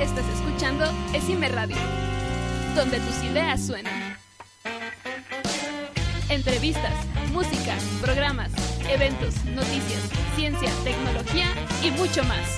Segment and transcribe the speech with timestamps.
[0.00, 1.76] Estás escuchando Esime Radio,
[2.74, 4.16] donde tus ideas suenan.
[6.30, 6.94] Entrevistas,
[7.34, 8.50] música, programas,
[8.88, 10.00] eventos, noticias,
[10.36, 11.48] ciencia, tecnología
[11.82, 12.48] y mucho más.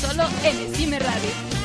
[0.00, 1.55] Solo en Esime Radio.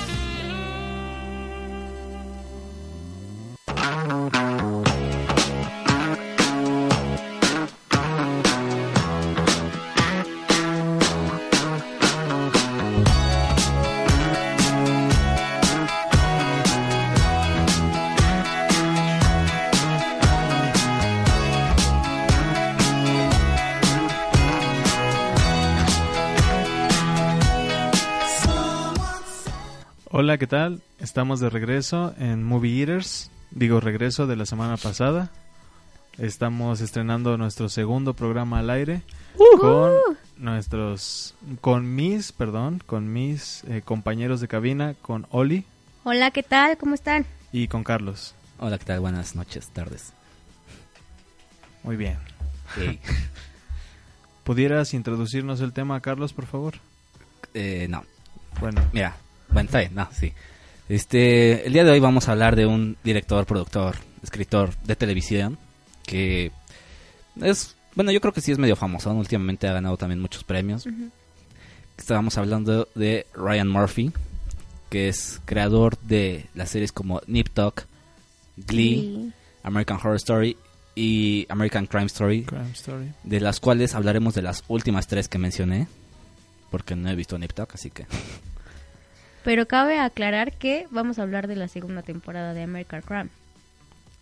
[30.31, 30.81] Hola, ¿qué tal?
[30.97, 33.29] Estamos de regreso en Movie Eaters.
[33.49, 35.29] Digo, regreso de la semana pasada.
[36.17, 39.01] Estamos estrenando nuestro segundo programa al aire
[39.59, 39.91] con
[40.37, 45.65] nuestros, con mis, perdón, con mis eh, compañeros de cabina, con Oli
[46.05, 46.77] Hola, ¿qué tal?
[46.77, 47.25] ¿Cómo están?
[47.51, 48.33] y con Carlos.
[48.57, 49.01] Hola, ¿qué tal?
[49.01, 50.13] Buenas noches, tardes.
[51.83, 52.17] Muy bien.
[52.77, 53.01] Hey.
[54.45, 56.75] ¿Pudieras introducirnos el tema, Carlos, por favor?
[57.53, 58.05] Eh, no,
[58.61, 59.17] Bueno, mira,
[59.51, 60.33] bueno, está bien, no, sí.
[60.89, 65.57] Este, el día de hoy vamos a hablar de un director, productor, escritor de televisión
[66.05, 66.51] que
[67.41, 70.85] es, bueno, yo creo que sí es medio famoso, últimamente ha ganado también muchos premios.
[71.97, 74.11] Estábamos hablando de Ryan Murphy,
[74.89, 77.83] que es creador de las series como Nip Tuck,
[78.57, 79.31] Glee,
[79.63, 80.57] American Horror Story
[80.95, 83.11] y American Crime Story, Crime Story.
[83.23, 85.87] de las cuales hablaremos de las últimas tres que mencioné,
[86.69, 88.05] porque no he visto Nip Tuck, así que...
[89.43, 93.29] Pero cabe aclarar que vamos a hablar de la segunda temporada de American Crime.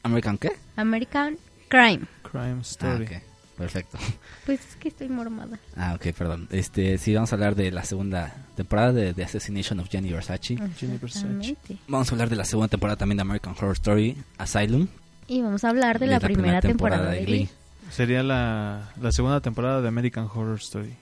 [0.03, 0.51] ¿American qué?
[0.75, 2.01] American Crime.
[2.23, 3.03] Crime Ah, Story.
[3.05, 3.11] ok,
[3.57, 3.97] perfecto.
[4.45, 5.59] Pues es que estoy mormada.
[5.75, 6.47] Ah, ok, perdón.
[6.49, 10.57] Este, sí, vamos a hablar de la segunda temporada de The Assassination of Gianni Versace.
[10.77, 11.55] Jenny Versace.
[11.87, 14.87] Vamos a hablar de la segunda temporada también de American Horror Story, Asylum.
[15.27, 17.49] Y vamos a hablar de, la, primera, temporada, de Glee.
[17.91, 20.95] Sería la, la segunda temporada de American Horror Story,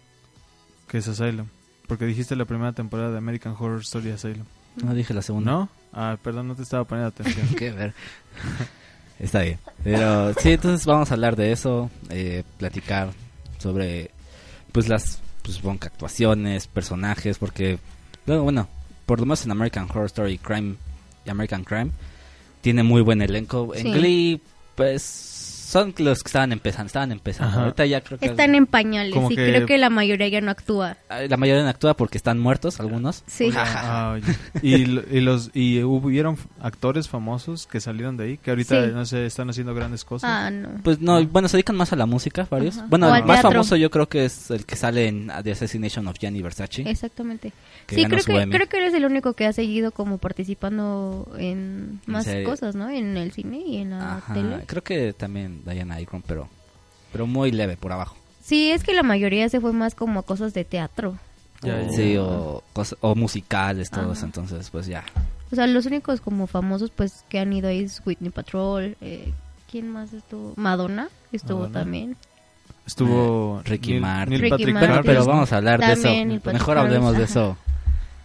[0.89, 1.47] que es Asylum.
[1.87, 4.45] Porque dijiste la primera temporada de American Horror Story Asylum.
[4.83, 5.51] No dije la segunda.
[5.51, 5.69] ¿No?
[5.93, 7.47] Ah, perdón, no te estaba poniendo atención.
[7.57, 7.93] Qué ver.
[9.19, 9.59] Está bien.
[9.83, 13.09] Pero sí, entonces vamos a hablar de eso, eh, platicar
[13.57, 14.11] sobre
[14.71, 17.79] pues las pues, supongo que actuaciones, personajes, porque
[18.27, 18.67] bueno, bueno,
[19.07, 20.75] por lo menos en American Horror Story Crime
[21.25, 21.89] y American Crime
[22.61, 23.73] tiene muy buen elenco.
[23.73, 23.91] En Sí.
[23.93, 24.41] Glee
[24.75, 25.03] pues
[25.67, 27.51] son los que estaban empezando, estaban empezando.
[27.51, 27.61] Ajá.
[27.63, 30.49] Ahorita ya creo que Están en pañales y que- creo que la mayoría ya no
[30.51, 30.97] actúa.
[31.29, 33.23] la mayoría no actúa porque están muertos algunos.
[33.27, 33.49] Sí.
[33.55, 34.17] Ah,
[34.61, 38.91] y, lo- y los y hubieron actores famosos que salieron de ahí que ahorita Sí.
[38.93, 40.29] no sé están haciendo grandes cosas.
[40.31, 40.69] Ah, no.
[40.83, 42.77] Pues no, bueno, se dedican más a la música, varios.
[42.77, 42.87] Ajá.
[42.89, 43.51] Bueno, O el más teatro.
[43.51, 46.89] famoso yo creo que es el que sale en The Assassination of Gianni Versace.
[46.89, 47.51] Exactamente.
[47.87, 48.53] sí, creo que, Emmy.
[48.55, 52.43] creo que eres el único que ha seguido como participando en En más serie.
[52.43, 52.89] cosas, ¿no?
[52.89, 54.63] En el cine y en la Ajá, tele.
[54.65, 56.47] Creo que también Diana Agron, pero
[57.11, 58.15] pero muy leve por abajo.
[58.43, 61.17] Sí, es que la mayoría se fue más como a cosas de teatro.
[61.61, 61.89] Ya, ya.
[61.91, 62.63] Sí, o,
[63.01, 64.17] o musicales, todos.
[64.17, 64.25] Ajá.
[64.27, 65.03] Entonces, pues ya.
[65.51, 68.95] O sea, los únicos como famosos pues que han ido ahí es Whitney Patrol.
[69.01, 69.31] Eh,
[69.71, 70.53] ¿Quién más estuvo?
[70.55, 71.79] Madonna estuvo Madonna.
[71.79, 72.15] también.
[72.85, 74.29] Estuvo Eh, Ricky Neil- Martin.
[74.29, 74.89] Neil Ricky Patrick Martin.
[74.91, 76.35] Pero, pero vamos a hablar de También, eso.
[76.35, 77.57] el Patrick Mejor hablemos de eso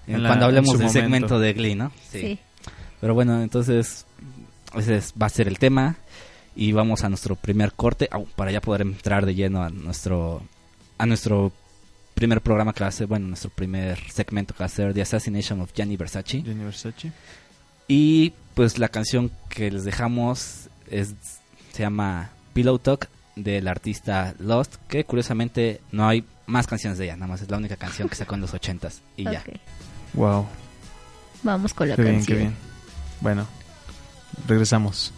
[0.06, 1.90] en la- cuando hablemos del segmento de Glee, ¿no?
[2.10, 2.38] Sí.
[3.00, 4.04] Pero bueno, entonces
[4.76, 5.96] ese es- va a ser el tema
[6.54, 10.42] y vamos a nuestro primer corte para ya poder entrar de lleno a nuestro
[10.98, 11.52] a nuestro
[12.14, 15.02] primer programa que va a ser, bueno, nuestro primer segmento que va a ser The
[15.02, 16.42] Assassination of Gianni Versace.
[16.42, 17.10] Jenny Versace.
[17.88, 21.14] Y pues la canción que les dejamos es
[21.72, 27.16] se llama Pillow Talk del artista Lost, que curiosamente no hay más canciones de ella,
[27.16, 29.42] nada más es la única canción que sacó en los ochentas y ya.
[30.14, 30.46] Wow,
[31.42, 32.36] Vamos con la qué bien, canción.
[32.38, 32.54] qué bien.
[33.20, 33.46] Bueno,
[34.46, 35.12] regresamos.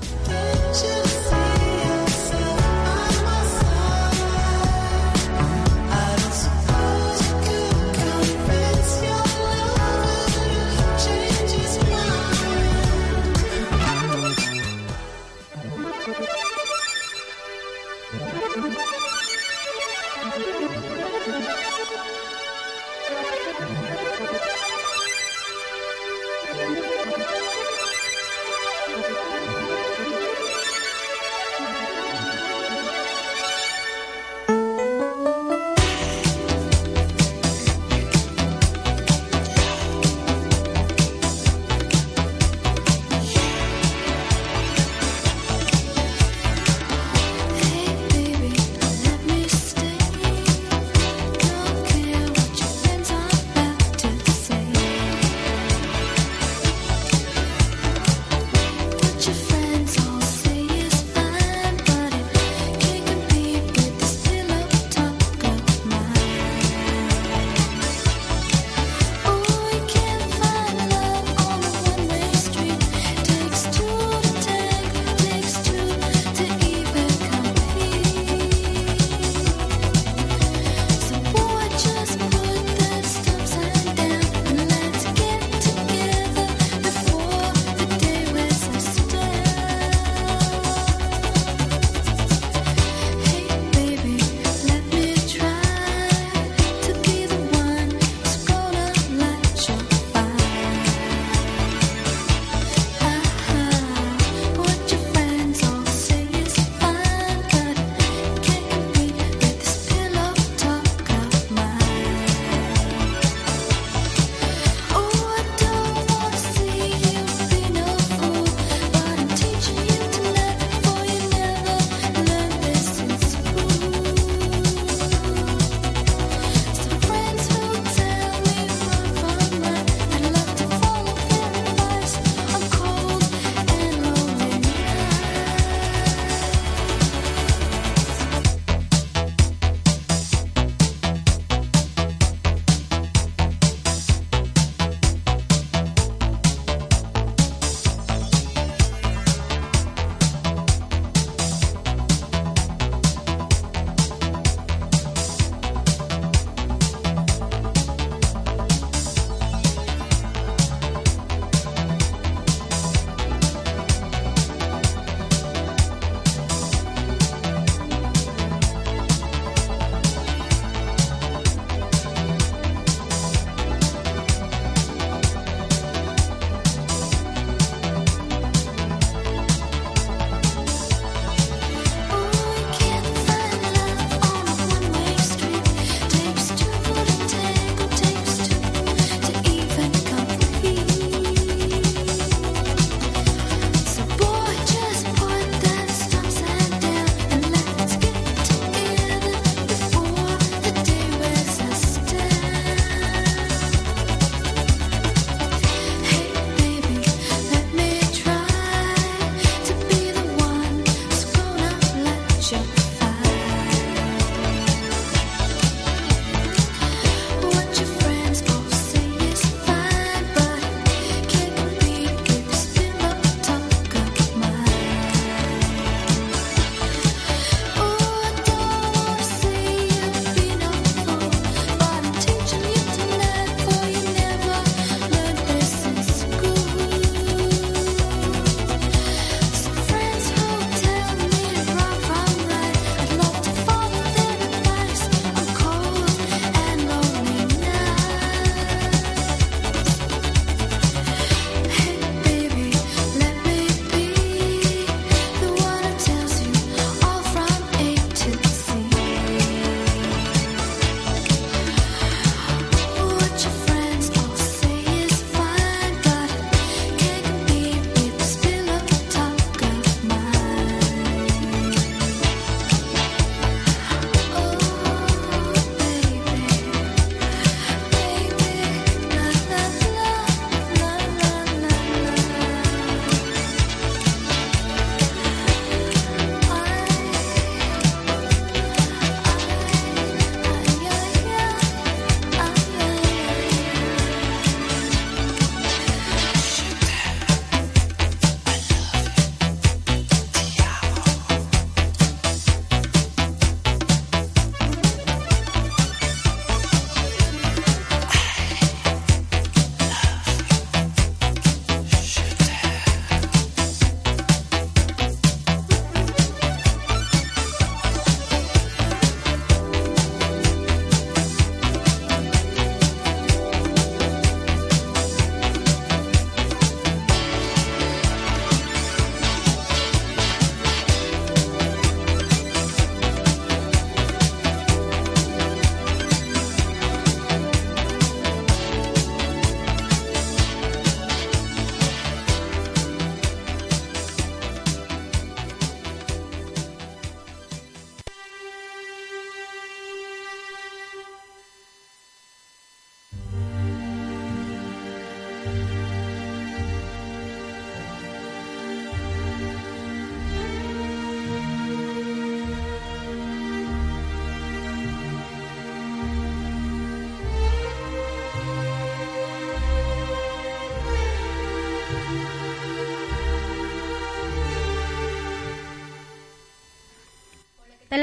[0.00, 0.55] Day.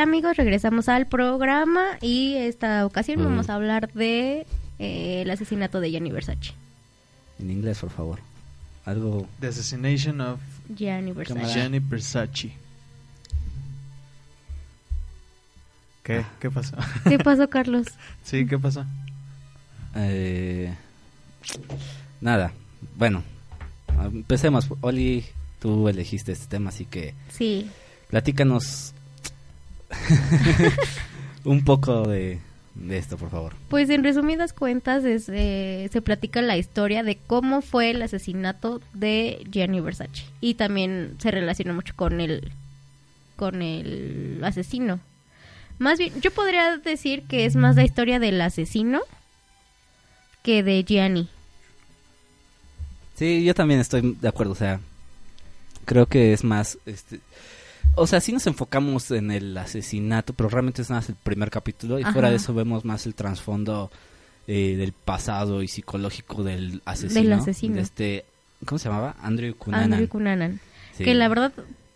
[0.03, 0.37] Amigos?
[0.37, 3.23] Regresamos al programa y esta ocasión Mm.
[3.23, 4.45] vamos a hablar de
[4.79, 6.53] eh, el asesinato de Gianni Versace.
[7.39, 8.19] En inglés, por favor.
[8.85, 9.27] Algo...
[9.39, 10.39] The Assassination of
[10.75, 11.39] Gianni Versace.
[11.39, 11.53] Cámara.
[11.53, 12.53] Gianni Versace.
[16.03, 16.17] ¿Qué?
[16.17, 16.29] Ah.
[16.39, 16.75] ¿Qué pasó?
[17.07, 17.87] ¿Qué pasó, Carlos?
[18.23, 18.85] sí, ¿qué pasó?
[19.95, 20.73] Eh,
[22.19, 22.51] nada.
[22.97, 23.23] Bueno,
[24.03, 24.67] empecemos.
[24.81, 25.23] Oli,
[25.59, 27.69] tú elegiste este tema, así que Sí,
[28.09, 28.93] platícanos
[31.43, 32.39] un poco de,
[32.75, 33.53] de esto, por favor.
[33.69, 38.81] pues en resumidas cuentas es, eh, se platica la historia de cómo fue el asesinato
[38.93, 42.51] de Gianni Versace y también se relaciona mucho con el
[43.35, 44.99] con el asesino.
[45.79, 49.01] Más bien, yo podría decir que es más la historia del asesino
[50.43, 51.29] que de Gianni.
[53.15, 54.79] Sí, yo también estoy de acuerdo, o sea,
[55.85, 57.19] creo que es más, este,
[57.95, 61.99] o sea, sí nos enfocamos en el asesinato, pero realmente es más el primer capítulo
[61.99, 62.13] y Ajá.
[62.13, 63.91] fuera de eso vemos más el trasfondo
[64.47, 67.21] eh, del pasado y psicológico del asesino.
[67.21, 67.75] Del asesino.
[67.75, 68.25] de este,
[68.65, 69.15] ¿cómo se llamaba?
[69.21, 69.93] Andrew Cunanan.
[69.93, 70.59] Andrew Cunanan.
[70.97, 71.03] Sí.
[71.03, 71.51] Que la verdad,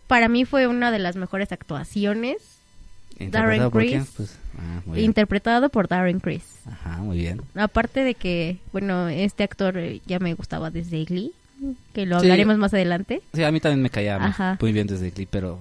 [0.06, 2.36] para mí fue una de las mejores actuaciones,
[3.20, 3.88] ¿Interpretado Darren?
[4.04, 4.12] Criss.
[4.16, 6.44] Pues, ah, interpretado por Darren Criss.
[6.66, 7.42] Ajá, muy bien.
[7.56, 11.32] Aparte de que, bueno, este actor eh, ya me gustaba desde Glee,
[11.92, 12.26] que lo Sí.
[12.26, 13.20] hablaremos más adelante.
[13.34, 14.56] Sí, a mí también me caía muy- Ajá.
[14.60, 15.58] muy bien desde Glee, pero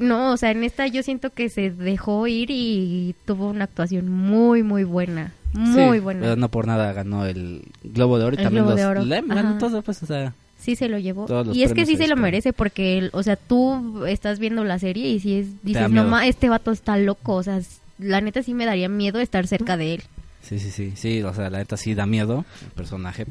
[0.00, 4.08] No, o sea, en esta yo siento que se dejó ir y tuvo una actuación
[4.08, 5.32] muy, muy buena.
[5.54, 6.20] Muy sí, buena.
[6.20, 8.86] pero no por nada ganó el Globo de Oro y El también Globo los de
[9.20, 9.24] Oro.
[9.26, 11.26] ganó todo, pues, o sea, Sí se lo llevó.
[11.52, 12.22] Y es que sí se lo esperan.
[12.22, 16.26] merece porque, o sea, tú estás viendo la serie y si es, dices, no, ma,
[16.26, 17.36] este vato está loco.
[17.36, 17.60] O sea,
[17.98, 20.02] la neta sí me daría miedo estar cerca de él.
[20.42, 23.26] Sí, sí, sí, sí, o sea, la neta sí da miedo el personaje.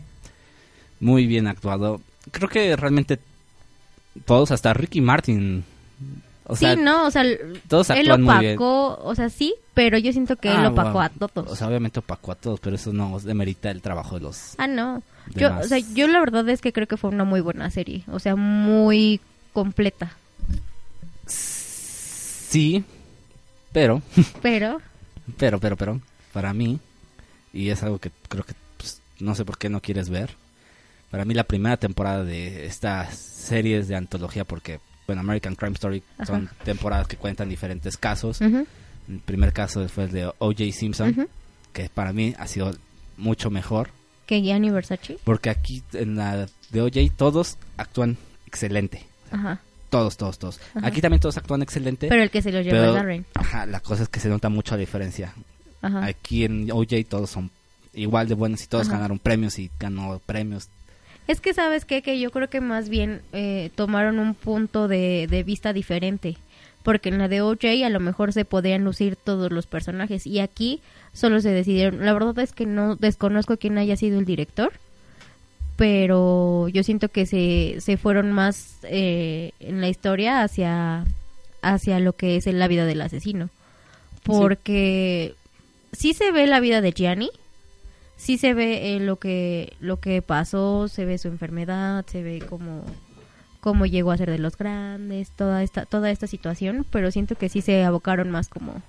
[1.02, 2.02] Muy bien actuado.
[2.32, 3.20] Creo que realmente
[4.26, 5.66] todos, hasta Ricky Martin.
[6.50, 7.24] O sea, sí, no, o sea,
[7.68, 11.02] todos él opacó, o sea, sí, pero yo siento que él Ah, opacó wow.
[11.02, 11.52] a todos.
[11.52, 14.66] O sea, obviamente opacó a todos, pero eso no demerita el trabajo de los ah,
[14.68, 15.04] no.
[15.36, 18.04] Yo, o sea, yo la verdad es que creo que fue una muy buena serie.
[18.10, 19.20] O sea, muy
[19.52, 20.14] completa.
[21.26, 22.84] Sí,
[23.74, 24.02] pero,
[24.42, 24.82] Pero,
[25.38, 26.02] pero, pero, pero,
[26.32, 26.80] para mí,
[27.54, 30.32] y es algo que creo que pues, no sé por qué no quieres ver,
[31.12, 36.04] para mí la primera temporada de estas series de antología, porque, bueno, American Crime Story
[36.26, 38.42] son temporadas que cuentan diferentes casos.
[38.42, 38.68] El
[39.26, 40.72] primer caso fue el de O.J.
[40.74, 41.28] Simpson,
[41.74, 42.76] que para mí ha sido
[43.18, 43.90] mucho mejor,
[44.26, 45.18] que Gianni Versace.
[45.24, 47.00] porque aquí en la de O.J.
[47.16, 49.06] todos actúan excelente.
[49.32, 49.62] Ajá.
[49.90, 50.60] Todos, todos, todos.
[50.76, 50.86] Ajá.
[50.88, 52.10] Aquí también todos actúan excelente.
[52.10, 53.26] Pero el que se lo llevó pero- es Darren.
[53.36, 55.34] Ajá, la cosa es que se nota mucho la diferencia.
[55.82, 56.06] Ajá.
[56.06, 56.98] Aquí en O.J.
[57.10, 57.50] todos son
[57.94, 58.98] igual de buenos y todos Ajá.
[58.98, 60.68] ganaron premios y ganó premios.
[61.28, 62.02] Es que sabes qué?
[62.02, 66.38] que yo creo que más bien eh, tomaron un punto de, de vista diferente.
[66.84, 70.26] Porque en la de OJ a lo mejor se podían lucir todos los personajes.
[70.26, 70.82] Y aquí
[71.12, 72.06] solo se decidieron.
[72.06, 74.72] La verdad es que no desconozco quién haya sido el director.
[75.76, 81.06] Pero yo siento que se, se fueron más eh, en la historia hacia,
[81.62, 83.50] hacia lo que es la vida del asesino.
[84.24, 85.36] Porque
[85.92, 87.30] sí se ve la vida de Gianni,
[88.18, 92.44] sí se ve eh, lo que lo que pasó, se ve su enfermedad, se ve
[92.48, 92.84] cómo
[93.62, 97.50] cómo llegó a ser de los grandes, toda esta toda esta situación, pero siento que
[97.50, 98.82] sí se abocaron más como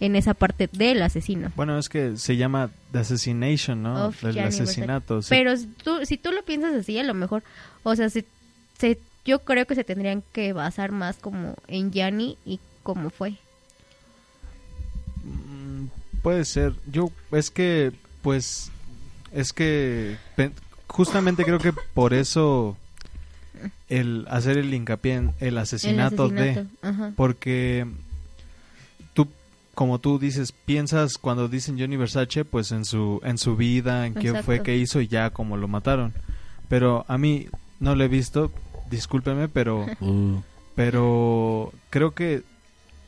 [0.00, 1.52] en esa parte del asesino.
[1.56, 4.06] Bueno, es que se llama The Assassination, ¿no?
[4.06, 5.20] Of El asesinato.
[5.28, 7.42] Pero si tú, si tú lo piensas así, a lo mejor,
[7.82, 8.24] o sea, se,
[8.78, 13.34] se- yo creo que se tendrían que basar más como en Gianni y cómo fue.
[15.24, 15.86] Mm,
[16.22, 16.72] Puede ser.
[16.90, 18.70] Yo, es que, pues,
[19.32, 20.16] es que
[20.88, 22.76] justamente creo que por eso
[23.88, 26.70] el hacer el hincapié en el asesinato, el asesinato.
[26.82, 27.12] de, Ajá.
[27.16, 27.86] porque
[29.14, 29.28] tú,
[29.74, 34.14] como tú dices, piensas cuando dicen Johnny Versace, pues en su, en su vida, en
[34.14, 36.12] qué fue que hizo y ya como lo mataron.
[36.68, 37.48] Pero a mí
[37.80, 38.50] no lo he visto,
[38.90, 40.40] discúlpeme, pero Uh,
[40.76, 42.42] pero creo que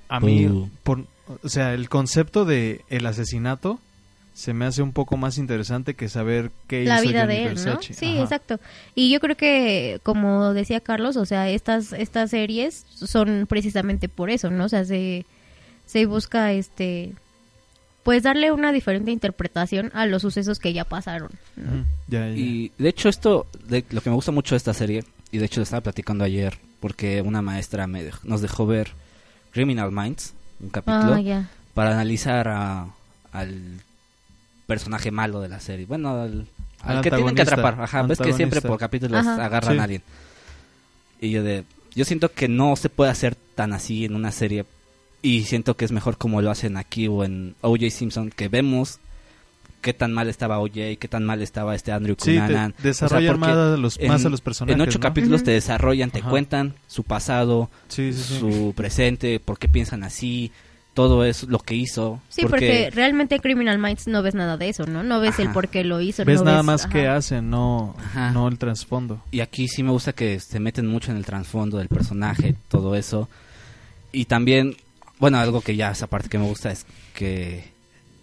[0.08, 0.68] a mí Uh.
[0.82, 1.04] por
[1.42, 3.78] o sea el concepto de el asesinato
[4.34, 7.44] se me hace un poco más interesante que saber qué la hizo vida Johnny de
[7.48, 7.80] él, ¿no?
[7.82, 8.22] Sí, Ajá.
[8.22, 8.60] exacto.
[8.94, 14.30] Y yo creo que, como decía Carlos, o sea, estas estas series son precisamente por
[14.30, 14.64] eso, ¿no?
[14.64, 15.26] O sea, se,
[15.86, 17.12] se busca, este,
[18.04, 21.72] pues darle una diferente interpretación a los sucesos que ya pasaron, ¿no?
[21.74, 22.34] Ujú, ya, ya.
[22.36, 25.44] Y de hecho esto, de, lo que me gusta mucho de esta serie, y de
[25.44, 28.90] hecho lo estaba platicando ayer, porque una maestra me dej- nos dejó ver
[29.52, 32.86] Criminal Minds, un capítulo, Ah, para analizar a-
[33.30, 33.80] al
[34.72, 35.86] personaje malo de la serie.
[35.86, 36.46] Bueno, al,
[36.82, 37.80] al Al que tienen que atrapar.
[37.80, 39.44] Ajá, ves que siempre por capítulos Ajá.
[39.44, 39.78] agarran Sí.
[39.78, 40.02] a alguien.
[41.20, 41.64] Y yo de...
[41.94, 44.64] Yo siento que no se puede hacer tan así en una serie
[45.20, 47.90] Y siento que es mejor como lo hacen aquí o en O.J.
[47.90, 48.98] Simpson, que vemos
[49.82, 52.72] qué tan mal estaba O.J., qué tan mal estaba este Andrew Sí, Cunanan.
[52.72, 54.74] te desarrollan porque más, a los, más en- a los personajes.
[54.74, 55.02] En ocho ¿no?
[55.02, 56.30] capítulos te desarrollan, te Ajá.
[56.30, 58.38] cuentan su pasado, Sí, sí, sí.
[58.40, 60.50] su presente, por qué piensan así,
[60.94, 62.20] todo eso, lo que hizo.
[62.28, 65.02] Sí, porque, realmente en Criminal Minds no ves nada de eso, ¿no?
[65.02, 66.24] No ves el por qué lo hizo.
[66.24, 66.92] Ves no nada ves- más ajá.
[66.92, 68.30] que hacen, no, Ajá.
[68.32, 69.22] no el trasfondo.
[69.30, 72.94] Y aquí sí me gusta que se meten mucho en el trasfondo del personaje, todo
[72.94, 73.28] eso.
[74.12, 74.76] Y también,
[75.18, 76.84] bueno, algo que ya esa parte que me gusta es
[77.14, 77.71] que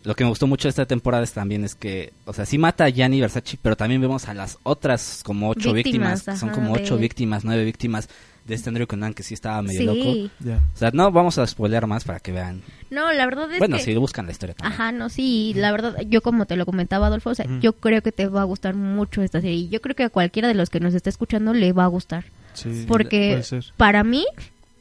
[0.04, 2.58] lo que me gustó mucho de esta temporada es también es que, o sea, sí
[2.58, 6.52] mata a Gianni Versace, pero también vemos a las otras como ocho víctimas, son ajá,
[6.54, 8.08] como ocho de- víctimas, nueve víctimas
[8.46, 9.86] de este Andrew Conan que sí estaba medio Sí.
[9.86, 10.34] loco.
[10.40, 10.58] Ya.
[10.74, 12.62] O sea, no vamos a spoilear más para que vean.
[12.90, 13.84] No, la verdad es bueno, que...
[13.84, 14.74] si buscan la historia también.
[14.74, 18.02] Ajá, no, sí, la verdad, yo como te lo comentaba, Adolfo, o sea, yo creo
[18.02, 19.56] que te va a gustar mucho esta serie.
[19.58, 21.88] Y yo creo que a cualquiera de los que nos está escuchando le va a
[21.88, 22.26] gustar.
[22.56, 23.66] Sí, Porque puede ser.
[23.78, 24.26] para mí,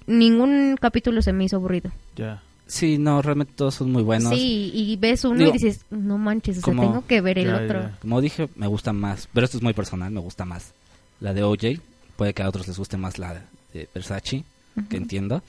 [0.07, 1.91] ningún capítulo se me hizo aburrido.
[2.17, 2.43] Ya.
[2.69, 4.33] Sí, no, realmente todos son muy buenos.
[4.35, 7.39] Sí, y ves uno Digo, y dices, no manches, o sea, como- tengo que ver
[7.39, 7.81] el Ya, otro.
[7.81, 7.99] ya.
[8.01, 10.73] Como dije, me gusta más, pero esto es muy personal, me gusta más
[11.21, 11.81] la de OJ.
[12.17, 14.45] Puede que a otros les guste más la de Versace,
[14.91, 15.43] que entiendo.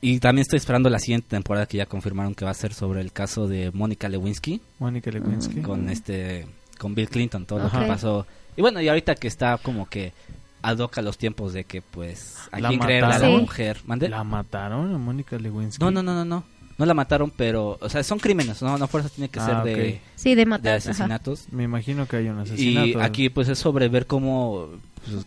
[0.00, 3.02] Y también estoy esperando la siguiente temporada que ya confirmaron que va a ser sobre
[3.02, 5.60] el caso de Mónica Lewinsky Mónica Lewinsky.
[5.60, 6.46] con este
[6.78, 8.26] con Bill Clinton, todo lo que pasó.
[8.56, 10.14] Y bueno, y ahorita que está como que
[10.62, 13.40] adoca los tiempos de que pues a La quién creerle a la mataron.
[13.40, 13.80] mujer.
[13.86, 14.08] ¿Mande?
[14.08, 15.82] ¿La mataron a Mónica Lewinsky?
[15.82, 16.44] No, no, no, no, no.
[16.78, 19.62] No la mataron, pero o sea, son crímenes, no, no fuerza tiene que Ah, ser
[19.64, 20.68] de, Sí, de de matar.
[20.78, 20.90] ajá.
[20.90, 21.44] asesinatos.
[21.52, 22.86] Me imagino que hay un asesinato.
[22.86, 24.68] Y aquí pues es sobre ver cómo,
[25.04, 25.26] pues,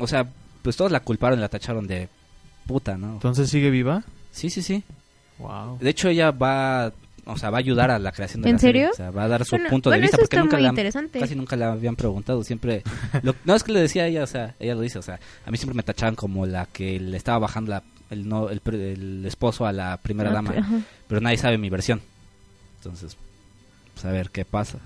[0.00, 0.28] o sea,
[0.62, 2.08] pues todos la culparon y la tacharon de
[2.66, 3.12] puta, ¿no?
[3.12, 4.02] Entonces sigue viva.
[4.32, 4.82] Sí, sí, sí.
[5.38, 5.78] Wow.
[5.80, 6.92] De hecho ella va,
[7.32, 8.82] o sea, va a ayudar a la creación de ¿En la serie.
[8.82, 8.92] serio?
[8.92, 10.72] O sea, va a dar su Bueno, punto de vista porque nunca la,
[11.20, 12.82] casi nunca la habían preguntado, siempre
[13.22, 15.18] lo- no es que le decía a ella, o sea, ella lo dice, o sea,
[15.46, 18.60] a mí siempre me tachaban como la que le estaba bajando la- el no el,
[18.74, 22.00] el esposo a la primera Ah, dama, pero nadie sabe mi versión.
[22.78, 23.16] Entonces,
[23.94, 24.78] pues a ver qué pasa.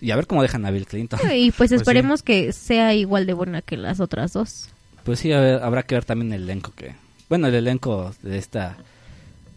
[0.00, 1.20] Y a ver cómo dejan a Bill Clinton.
[1.32, 4.68] Y pues Pues esperemos que sea igual de buena que las otras dos.
[5.04, 6.94] Pues sí, a ver, habrá que ver también el elenco que...
[7.28, 8.76] Bueno, el elenco de esta...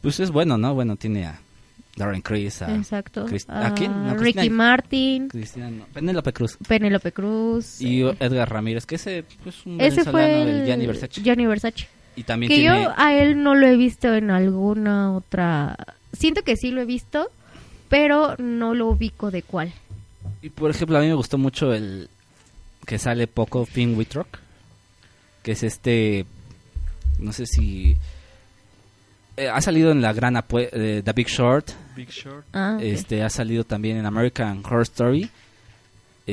[0.01, 0.75] Pues es bueno, ¿no?
[0.75, 1.39] Bueno, tiene a
[1.95, 3.25] Darren Criss, a Exacto.
[3.25, 3.91] Crist- ¿a quién?
[3.91, 5.85] No, Ricky Martin, Cristiano...
[5.93, 6.57] Penélope Cruz.
[6.67, 7.79] Penélope Cruz.
[7.79, 11.21] Y eh, Edgar Ramírez, que ese pues un ese fue el el Gianni Versace.
[11.21, 11.87] Gianni Versace.
[12.17, 12.83] Y también Que tiene...
[12.83, 15.77] yo a él no lo he visto en alguna otra...
[16.13, 17.29] Siento que sí lo he visto,
[17.89, 19.71] pero no lo ubico de cuál.
[20.41, 22.09] Y por ejemplo, a mí me gustó mucho el
[22.85, 24.39] que sale poco Finn Wittrock,
[25.43, 26.25] que es este,
[27.19, 27.97] no sé si
[29.37, 32.45] eh, ha salido en la gran apue- eh, The Big Short, Big Short.
[32.53, 35.21] Ah, este ha salido también en American Horror Story.
[35.21, 35.29] ya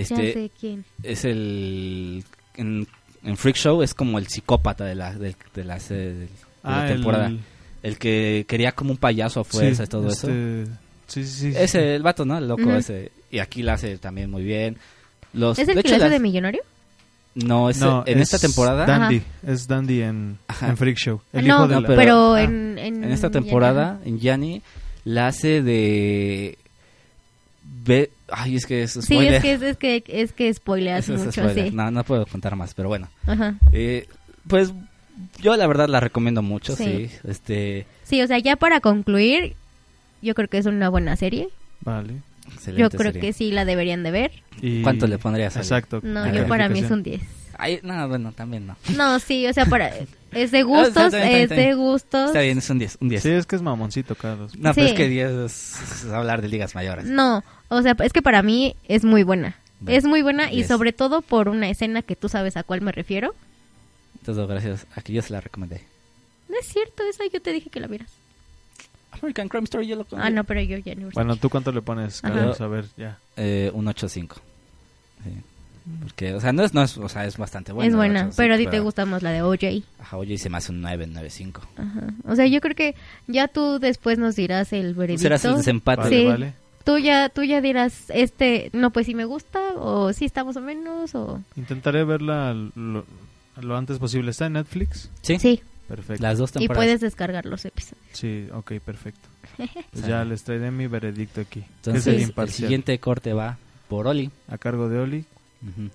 [0.00, 0.84] Este sé quién.
[1.02, 2.24] es el
[2.56, 2.86] en,
[3.24, 6.28] en Freak Show es como el psicópata de la de, de la, se- de
[6.62, 7.40] la Ah, temporada, el...
[7.82, 10.28] el que quería como un payaso a fuerza sí, y todo eso.
[10.28, 10.66] este-
[11.08, 11.52] Sí, sí, sí.
[11.52, 11.58] sí.
[11.58, 12.38] Ese el vato, ¿no?
[12.38, 14.78] El loco ese y aquí la hace también muy bien.
[15.34, 16.62] Los ¿Es el de que hecho, hace las- de millonario?
[17.34, 19.22] No, ese- No, en es esta temporada, Dandy.
[19.46, 20.68] Es Dandy en, Ajá.
[20.68, 21.20] en Freak Show.
[21.32, 23.04] El no, hijo de No, la- pero, pero- ah, en, en...
[23.04, 24.62] en esta temporada, en Yanni,
[25.04, 26.58] la hace de...
[27.84, 28.10] Ve...
[28.28, 29.34] Ay, es que es Sí, spoiler.
[29.34, 31.68] es que es, es que es que spoileas es mucho, spoiler.
[31.70, 31.74] sí.
[31.74, 33.08] No, no puedo contar más, pero bueno.
[33.26, 33.54] Ajá.
[33.72, 34.06] Eh,
[34.48, 34.72] pues
[35.40, 36.84] yo la verdad la recomiendo mucho, Sí.
[37.10, 37.10] sí.
[37.28, 39.54] Este, Sí, o sea, ya para concluir,
[40.22, 41.48] yo creo que es una buena serie.
[41.82, 42.14] Vale.
[42.54, 43.20] Excelente Yo creo serie.
[43.20, 44.32] que sí la deberían de ver.
[44.60, 45.56] Y- ¿Cuánto le pondrías?
[45.56, 46.00] Exacto.
[46.02, 47.20] No, Ah, yo para mí es un 10.
[47.58, 48.76] Ay, no, bueno, también no.
[48.96, 49.92] No, sí, o sea, para
[50.32, 51.68] es de Ah, gustos, está bien, está bien, es está bien.
[51.68, 52.26] de gustos.
[52.28, 53.22] Está bien, es un 10, un 10.
[53.22, 54.56] Sí, es que es mamoncito, Carlos.
[54.58, 57.04] No, pero es que 10 es, es hablar de ligas mayores.
[57.06, 59.56] No, o sea, es que para mí es muy buena.
[59.80, 60.68] Bueno, es muy buena y diez.
[60.68, 63.34] sobre todo por una escena que tú sabes a cuál me refiero.
[64.20, 64.86] Entonces, gracias.
[64.94, 65.82] Aquí yo se la recomendé.
[66.48, 68.10] No es cierto, esa yo te dije que la vieras.
[69.20, 71.10] American Crime Story yo lo Ah, no, pero yo ya no.
[71.12, 72.34] Bueno, ¿tú cuánto le pones, Ajá.
[72.34, 72.60] Carlos?
[72.60, 73.18] A ver, ya.
[73.36, 74.34] Eh, un 8.5.
[75.24, 75.30] Sí.
[76.00, 77.88] Porque, o sea, no es, no es, o sea, es bastante buena.
[77.90, 79.84] es buena, 8.5, pero a ti te gusta más la de OJ.
[80.00, 81.60] Ajá, y se me hace un 9, 9.5.
[81.76, 82.00] Ajá.
[82.24, 82.94] O sea, yo creo que
[83.26, 85.22] ya tú después nos dirás el veredicto.
[85.22, 86.02] Serás el desempate.
[86.02, 86.26] Vale, Sí.
[86.26, 86.54] vale.
[86.84, 90.56] Tú ya, tú ya dirás, este, no, pues si me gusta, o si está más
[90.56, 91.40] o menos, o...
[91.56, 93.04] Intentaré verla lo,
[93.60, 94.32] lo antes posible.
[94.32, 95.08] ¿Está en Netflix?
[95.22, 96.22] Sí, Sí, Perfecto.
[96.22, 96.78] las dos y temporadas.
[96.84, 98.06] puedes descargar los episodios.
[98.12, 99.28] Sí, ok, perfecto.
[99.92, 101.64] Pues ya les traeré mi veredicto aquí.
[101.76, 104.30] Entonces, es el el siguiente corte va por Oli.
[104.48, 105.24] A cargo de Oli.
[105.62, 105.90] Ujú.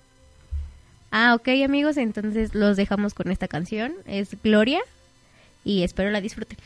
[1.10, 3.94] Ah, ok, amigos, entonces los dejamos con esta canción.
[4.06, 4.80] Es Gloria
[5.64, 6.58] y espero la disfruten.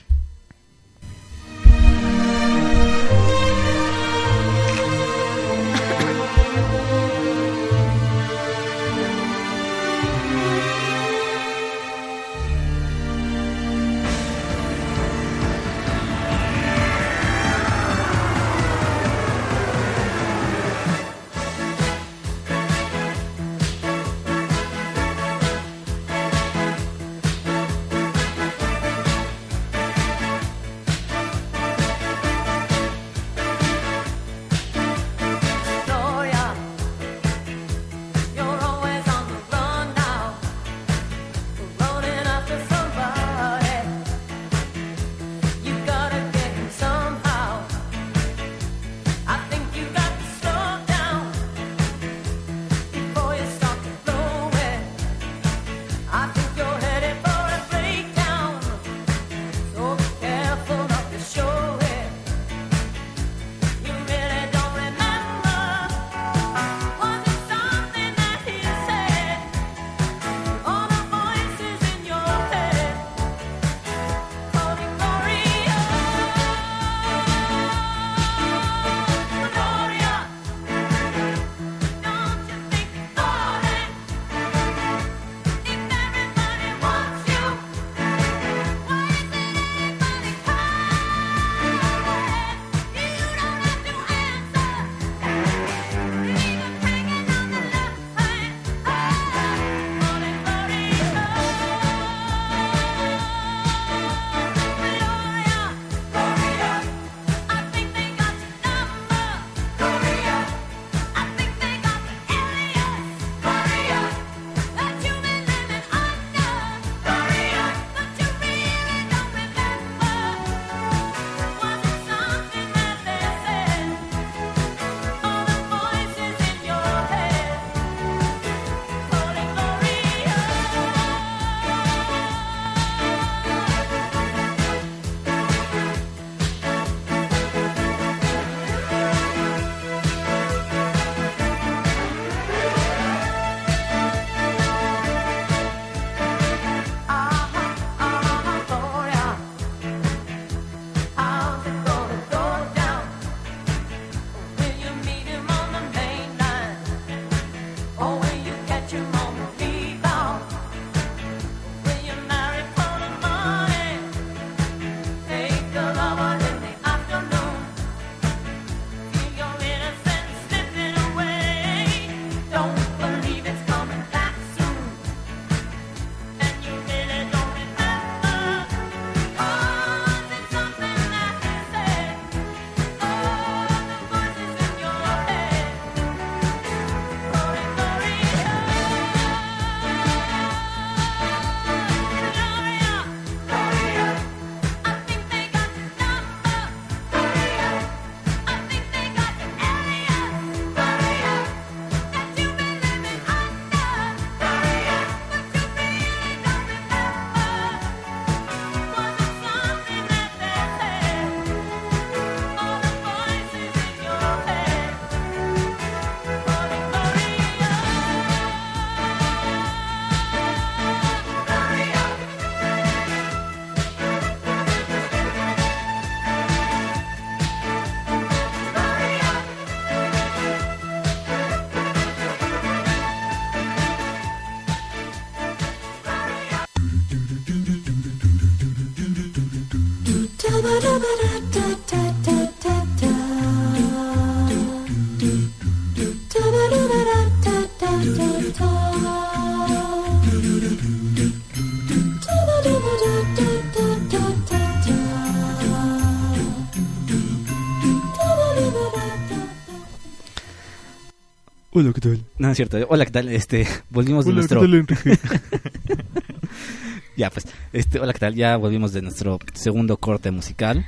[261.82, 262.24] Hola, ¿qué tal?
[262.38, 262.78] No, es cierto.
[262.90, 263.28] Hola, ¿qué tal?
[263.28, 264.60] Este, volvimos de Hola, ¿qué nuestro...
[264.60, 265.18] tal, Enrique?
[267.16, 268.34] Ya, pues, este, hola, ¿qué tal?
[268.36, 270.86] Ya volvimos de nuestro segundo corte musical.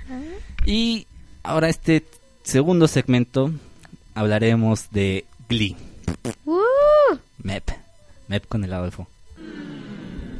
[0.64, 1.06] Y
[1.42, 2.04] ahora este
[2.44, 3.50] segundo segmento
[4.14, 5.76] hablaremos de Glee.
[6.46, 6.58] ¡Uh!
[7.42, 7.68] MEP.
[8.28, 9.06] MEP con el Adolfo.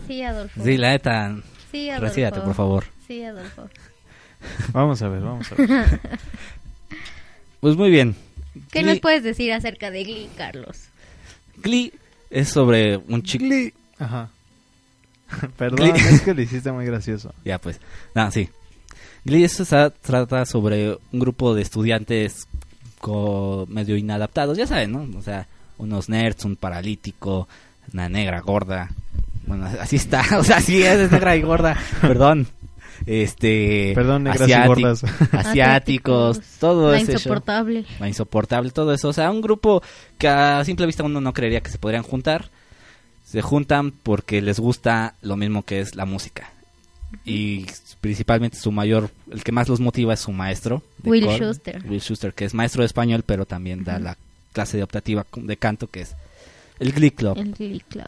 [0.07, 0.63] Sí, Adolfo.
[0.65, 1.37] Sí, la neta,
[1.73, 2.07] Sí, Adolfo.
[2.07, 2.85] recídate, por favor.
[3.09, 3.69] Sí, Adolfo.
[4.73, 6.01] Vamos a ver, vamos a ver.
[7.61, 8.15] Pues muy bien.
[8.71, 10.79] ¿Qué Glee, nos puedes decir acerca de Glee, Carlos?
[11.57, 11.93] Glee
[12.31, 13.45] es sobre un chico...
[13.45, 13.73] Glee.
[13.99, 14.31] Ajá.
[15.57, 16.01] Perdón, Glee.
[16.09, 17.35] es que lo hiciste muy gracioso.
[17.45, 17.81] Ya, pues.
[18.15, 18.49] No, sí.
[19.25, 22.47] Glee es- sa- trata sobre un grupo de estudiantes
[23.01, 25.19] co- medio inadaptados, ya saben, ¿no?
[25.19, 25.47] O sea,
[25.79, 27.49] unos nerds, un paralítico,
[27.93, 28.91] una negra gorda.
[29.47, 32.47] Bueno, así está, o sea, así es, es negra y gorda, perdón.
[33.07, 33.93] Este.
[33.95, 35.05] Perdón, negras y asiáti- gordas.
[35.33, 37.15] Asiáticos, todo La ese show.
[37.15, 37.85] insoportable.
[38.01, 39.09] La insoportable, todo eso.
[39.09, 39.83] O sea, un grupo
[40.19, 42.49] que a simple vista uno no creería que se podrían juntar.
[43.25, 46.51] Se juntan porque les gusta lo mismo que es la música.
[47.25, 47.67] Y
[48.01, 50.83] principalmente su mayor, el que más los motiva es su maestro.
[51.05, 51.83] Will Schuster.
[51.89, 54.17] Will Schuster, que es maestro de español, pero también da la
[54.53, 56.15] clase de optativa de canto, que es
[56.81, 57.39] el Glee Club.
[57.39, 58.07] El Glee Club.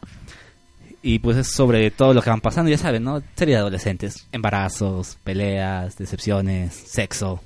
[1.09, 3.23] Y pues es sobre todo lo que van pasando, ya saben, ¿no?
[3.37, 7.41] Serie de adolescentes, embarazos, peleas, decepciones, sexo.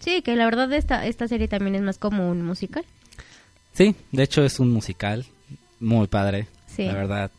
[0.00, 2.84] Sí, que la verdad esta, esta serie también es más como un musical.
[3.74, 5.26] Sí, de hecho es un musical
[5.80, 6.46] muy padre.
[6.74, 6.86] Sí.
[6.86, 7.30] La verdad.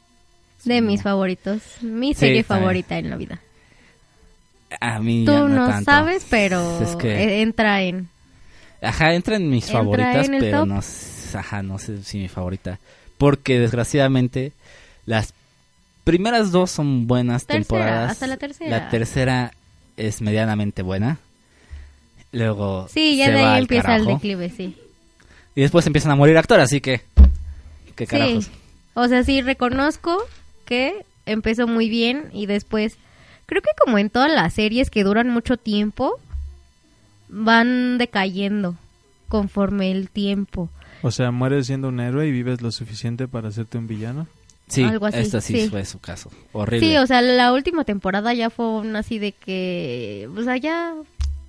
[0.66, 1.62] De mis favoritos.
[1.82, 2.62] Mi Sí, serie también.
[2.66, 3.42] favorita en la vida.
[4.80, 5.86] A mí Tú ya no, tanto.
[5.92, 8.08] sabes, pero Es que- eh, entra en...
[8.84, 10.68] Ajá, entra en mis Entra favoritas, en pero top.
[10.68, 12.78] no, ajá, no sé si mi favorita.
[13.18, 14.52] Porque desgraciadamente
[15.06, 15.34] las
[16.04, 18.12] primeras dos son buenas Tercera, temporadas.
[18.12, 18.70] hasta la tercera.
[18.70, 19.54] La tercera
[19.98, 21.18] es medianamente buena.
[22.32, 24.76] Luego Sí, ya se de va ahí al empieza el declive, sí.
[25.56, 27.02] Y después empiezan a morir actores, así que...
[27.96, 28.46] ¿Qué carajos?
[28.46, 28.52] Sí.
[28.96, 30.18] O sea, sí reconozco
[30.66, 32.98] que empezó muy bien y después...
[33.46, 36.20] Creo que como en todas las series que duran mucho tiempo,
[37.30, 38.76] van decayendo
[39.28, 40.70] conforme el tiempo.
[41.02, 44.28] O sea, mueres siendo un héroe y vives lo suficiente para hacerte un villano.
[44.74, 45.70] Sí, Algo así, esta sí, sí.
[45.70, 46.32] fue su caso.
[46.52, 46.88] Horrible.
[46.88, 50.28] Sí, o sea, la última temporada ya fue una así de que...
[50.36, 50.94] O sea, ya,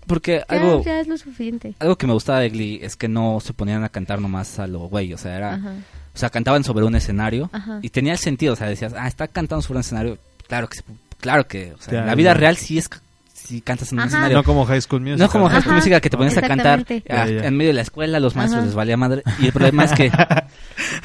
[0.07, 0.83] Porque ya, algo...
[0.85, 1.75] ya es lo suficiente.
[1.79, 4.67] Algo que me gustaba de Glee es que no se ponían a cantar nomás a
[4.67, 5.73] lo güey, o sea, era, Ajá.
[6.15, 7.79] o sea, cantaban sobre un escenario Ajá.
[7.81, 10.81] y tenía el sentido, o sea, decías, ah, está cantando sobre un escenario, claro que,
[11.19, 12.35] claro que, o sea, Ya, en la vida ya.
[12.35, 12.91] real sí es,
[13.33, 14.09] si cantas en un Ajá.
[14.09, 14.37] escenario.
[14.39, 15.19] No como High School Musical.
[15.19, 17.25] No como High School Ajá, Musical que te ponías a cantar ya.
[17.27, 18.67] en medio de la escuela, los maestros Ajá.
[18.67, 19.23] les valía madre.
[19.39, 20.11] Y el problema es que,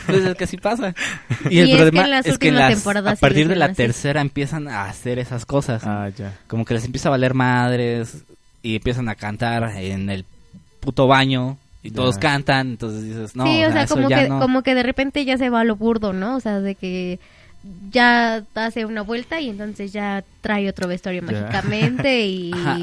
[0.10, 0.94] pues es que así pasa.
[1.50, 3.56] Y, Y el es que problema en las es que las- a sí partir de
[3.56, 3.76] la así.
[3.76, 5.84] tercera empiezan a hacer esas cosas.
[5.86, 6.34] Ah, ya.
[6.48, 8.24] Como que les empieza a valer madres
[8.64, 10.26] y empiezan a cantar en el
[10.80, 14.40] puto baño y todos cantan, entonces dices, no, sí, o sea, como que, no.
[14.40, 16.36] como que de repente ya se va a lo burdo, ¿no?
[16.36, 17.20] O sea, de que
[17.92, 22.78] ya hace una vuelta y entonces ya trae otro vestuario mágicamente y Ajá.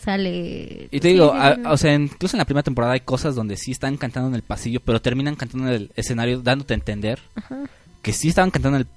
[0.00, 0.88] sale...
[0.90, 1.70] Y te Sí, digo, sí, a- no.
[1.72, 4.42] o sea, incluso en la primera temporada hay cosas donde sí están cantando en el
[4.42, 7.64] pasillo, pero terminan cantando en el escenario, dándote a entender Ajá.
[8.02, 8.88] que sí estaban cantando en el,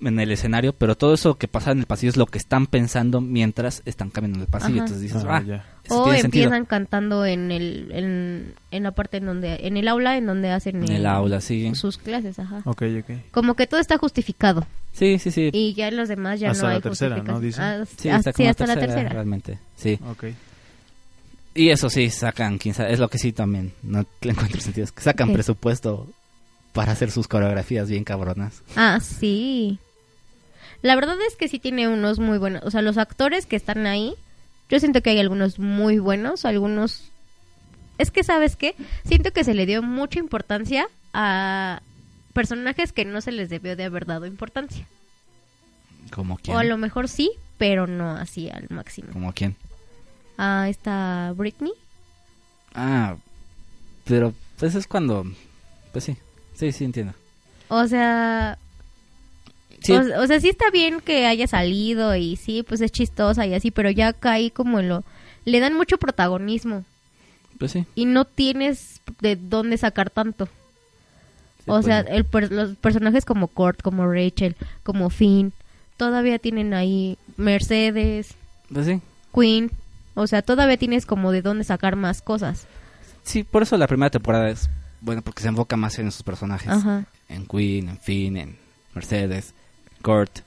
[0.00, 2.66] en el escenario, pero todo eso que pasa en el pasillo es lo que están
[2.66, 4.76] pensando mientras están caminando el pasillo.
[4.82, 4.84] Ajá.
[4.84, 5.64] Entonces dices, Ah, ah, ya.
[5.84, 6.44] eso O tiene sentido.
[6.44, 10.50] empiezan cantando en el en, en la parte en donde en el aula en donde
[10.50, 11.74] hacen En el aula, sí.
[11.74, 12.62] sus clases, ajá.
[12.64, 13.10] Ok, ok.
[13.30, 15.50] Como que todo está justificado Sí, sí, sí.
[15.52, 17.34] y ya los demás ya Hasta no la hay tercera, ¿no?
[17.34, 17.42] justificación.
[17.42, 17.64] Dicen.
[17.64, 19.12] Ah, Sí, ah, hasta, sí, como hasta la tercera, tercera.
[19.14, 19.58] realmente.
[19.76, 19.98] Sí.
[20.10, 20.24] Ok.
[21.54, 25.02] Y eso sí, sacan, es lo que sí también, no le encuentro sentido, es que
[25.02, 26.06] sacan presupuesto
[26.72, 28.62] para hacer sus coreografías bien cabronas.
[28.76, 29.78] Ah, sí.
[30.82, 33.86] La verdad es que sí tiene unos muy buenos, o sea, los actores que están
[33.86, 34.14] ahí,
[34.68, 37.10] yo siento que hay algunos muy buenos, algunos
[37.98, 41.82] es que sabes qué, siento que se le dio mucha importancia a
[42.32, 44.86] personajes que no se les debió de haber dado importancia.
[46.12, 46.56] ¿Como quién?
[46.56, 49.12] O a lo mejor sí, pero no así al máximo.
[49.12, 49.56] ¿Como quién?
[50.38, 51.72] Ah, está Britney.
[52.74, 53.16] Ah,
[54.04, 55.26] pero pues es cuando,
[55.92, 56.16] pues sí,
[56.54, 57.14] sí, sí entiendo.
[57.68, 58.56] O sea,
[59.80, 63.46] Sí, o, o sea, sí está bien que haya salido y sí, pues es chistosa
[63.46, 65.04] y así, pero ya caí como en lo...
[65.44, 66.84] Le dan mucho protagonismo
[67.58, 67.86] pues sí.
[67.94, 70.46] y no tienes de dónde sacar tanto.
[70.46, 75.52] sí, o pues sea, el per- los personajes como Kurt, como Rachel, como Finn,
[75.96, 78.34] todavía tienen ahí Mercedes,
[78.72, 79.00] Pues sí.
[79.34, 79.70] Queen.
[80.14, 82.66] O sea, todavía tienes como de dónde sacar más cosas.
[83.22, 84.68] Sí, por eso la primera temporada es
[85.00, 86.68] bueno porque se enfoca más en sus personajes.
[86.68, 88.56] Ajá, En Queen, en Finn, en
[88.94, 89.54] Mercedes,
[90.02, 90.40] Kurt.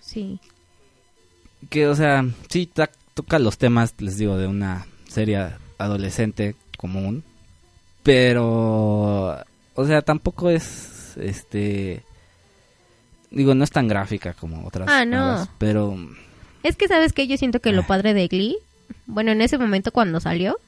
[0.00, 0.38] sí.
[1.68, 2.66] Que, o sea, sí
[3.14, 7.22] toca los temas, les digo, de una serie adolescente común.
[8.02, 9.36] Pero,
[9.74, 12.02] o sea, tampoco es, este...
[13.30, 14.88] Digo, no es tan gráfica como otras.
[14.90, 15.18] Ah, no.
[15.18, 15.96] nuevas, pero
[16.62, 17.86] Es que sabes que yo siento que lo Ah.
[17.86, 18.56] padre de Glee,
[19.06, 20.58] bueno, en ese momento cuando salió,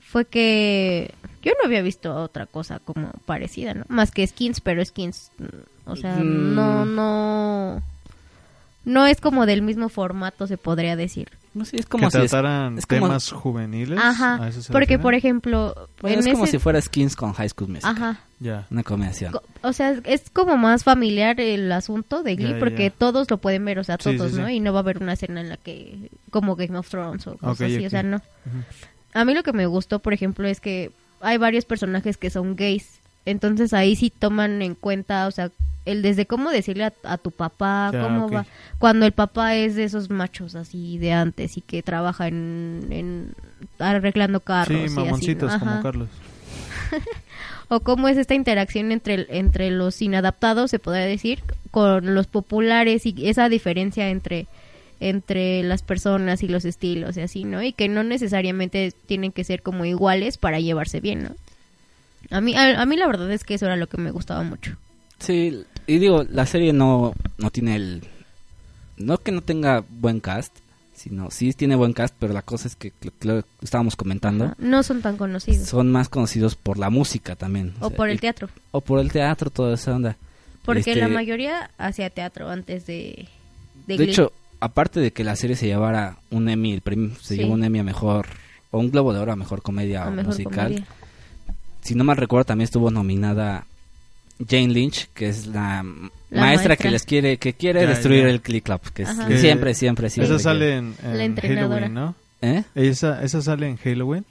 [0.00, 1.12] fue que
[1.42, 3.84] yo no había visto otra cosa como parecida, ¿no?
[3.88, 5.44] Más que Skins, pero Skins, mm,
[5.86, 6.54] o sea, Mm.
[6.54, 7.82] no, no,
[8.84, 11.28] no es como del mismo formato, se podría decir.
[11.54, 13.98] no sé, es como que si trataran es como- temas juveniles.
[13.98, 15.02] Ajá, ¿a eso se porque refiere?
[15.02, 17.96] por ejemplo, bueno, en es como ese- si fuera Skins con High School Musical.
[17.96, 18.20] Ajá.
[18.40, 18.66] Ya.
[18.70, 19.32] Una combinación.
[19.32, 22.94] Co- O sea, es como más familiar el asunto de Glee Ya, porque ya.
[22.94, 24.38] todos lo pueden ver, o sea, Sí, sí, todos, sí.
[24.38, 24.50] ¿no?
[24.50, 27.38] Y no va a haber una escena en la que, como Game of Thrones o
[27.38, 28.20] cosas así, o sea, no.
[29.14, 30.90] A mí lo que me gustó, por ejemplo, es que
[31.22, 33.00] hay varios personajes que son gays.
[33.24, 35.50] Entonces ahí sí toman en cuenta, o sea,
[35.86, 38.44] el desde cómo decirle a, a tu papá, Ya, cómo va.
[38.78, 43.32] Cuando el papá es de esos machos así de antes y que trabaja en, en
[43.78, 44.76] arreglando carros.
[44.76, 45.04] y Sí, así, ¿no?
[45.06, 45.82] mamoncitos como.
[45.82, 46.08] Carlos.
[47.68, 51.40] O cómo es esta interacción entre, entre los inadaptados, se podría decir,
[51.72, 54.46] con los populares y esa diferencia entre
[55.00, 57.62] entre las personas y los estilos y así, ¿no?
[57.62, 61.30] Y que no necesariamente tienen que ser como iguales para llevarse bien, ¿no?
[62.30, 64.42] A mí, a, a mí la verdad es que eso era lo que me gustaba
[64.44, 64.76] mucho.
[65.18, 68.02] Sí, y digo, la serie no, no tiene el...
[68.96, 70.54] No que no tenga buen cast,
[70.94, 74.46] sino sí tiene buen cast, pero la cosa es que lo, lo estábamos comentando.
[74.46, 74.54] Ajá.
[74.58, 75.68] No son tan conocidos.
[75.68, 77.74] Son más conocidos por la música también.
[77.80, 78.48] o sea, por el teatro.
[78.70, 80.16] O por el teatro, toda esa onda.
[80.64, 83.28] Porque Este, la mayoría hacía teatro antes de...
[83.86, 87.34] De, De, hecho, aparte de que la serie se llevara un Emmy, el premio, se
[87.36, 87.42] Sí.
[87.42, 88.26] llevó un Emmy a mejor,
[88.72, 90.68] o un Globo de Oro a mejor comedia a o mejor musical.
[90.68, 90.86] comedia.
[91.82, 93.64] Si no mal recuerdo, también estuvo nominada
[94.38, 96.76] Jane Lynch, que es la, La maestra, maestra.
[96.76, 98.30] que les quiere, que quiere Ya, destruir ya.
[98.30, 100.34] el Click Club, que, es, que siempre, siempre, siempre.
[100.34, 101.74] Esa sale en, en La entrenadora.
[101.88, 102.14] Halloween, ¿no?
[102.42, 102.64] ¿Eh?
[102.74, 104.24] Esa, esa sale en Halloween.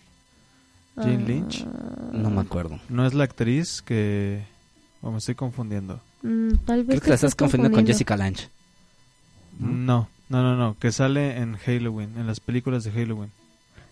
[0.96, 1.66] Jane Ah, Lynch.
[2.14, 2.80] No me acuerdo.
[2.90, 4.44] No es la actriz que...
[5.02, 6.00] O me estoy confundiendo.
[6.24, 7.86] mm, tal vez Creo que la estás confundiendo con.
[7.86, 8.48] Jessica Lange.
[9.60, 10.78] No, no, no, no.
[10.80, 13.32] Que sale en Halloween, en las películas de Halloween.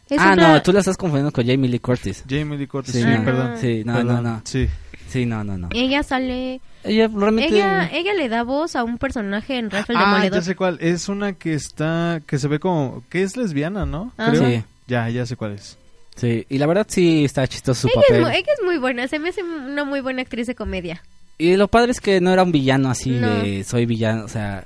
[0.10, 2.24] Es ah, otra- no, tú la estás confundiendo con Jamie Lee Curtis.
[2.28, 3.24] Jamie Lee Curtis, Sí, sí, no.
[3.24, 3.52] perdón.
[3.60, 4.42] Sí, no, Perdón, no, no.
[4.44, 4.68] Sí.
[5.14, 5.70] Sí, no, no, no.
[5.74, 6.60] Ella sale...
[6.84, 7.54] Ella realmente...
[7.56, 10.40] Ella, ella le da voz a un personaje en Ralph el Ah, Demoledor.
[10.40, 10.78] ya sé cuál.
[10.82, 12.20] Es una que está...
[12.26, 13.04] Que se ve como...
[13.10, 14.12] Que es lesbiana, ¿no?
[14.18, 14.32] Ajá.
[14.32, 14.46] Creo.
[14.50, 15.78] Sí, Ya, ya sé cuál es.
[16.16, 16.46] sí.
[16.50, 18.22] Y la verdad sí está chistoso su Ella es, papel.
[18.24, 21.02] mu- ella es muy buena, se me hace una muy buena actriz de comedia.
[21.38, 23.30] Y lo padre es que no era un villano así No.
[23.30, 24.66] de soy villano, o sea,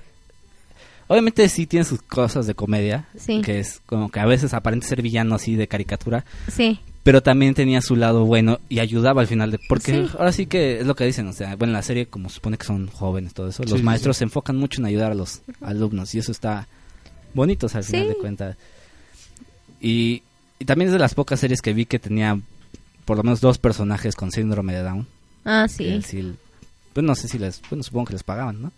[1.08, 3.42] obviamente sí tiene sus cosas de comedia, Sí.
[3.42, 7.54] que es como que a veces aparente ser villano así de caricatura, Sí, pero también
[7.54, 10.12] tenía su lado bueno y ayudaba al final de porque Sí.
[10.20, 12.58] ahora sí que es lo que dicen, o sea, bueno, la serie como se supone
[12.58, 14.20] que son jóvenes todo eso, Sí, los sí, maestros sí.
[14.20, 16.68] se enfocan mucho en ayudar a los alumnos y eso está
[17.34, 18.10] bonito o sea, al final Sí.
[18.10, 18.58] de cuentas.
[19.80, 20.22] Y,
[20.60, 22.38] y también es de las pocas series que vi que tenía
[23.06, 25.08] por lo menos dos personajes con síndrome de Down.
[25.46, 26.34] ah, Que sí.
[26.98, 28.72] Pues no sé si les, bueno, supongo que les pagaban, ¿no?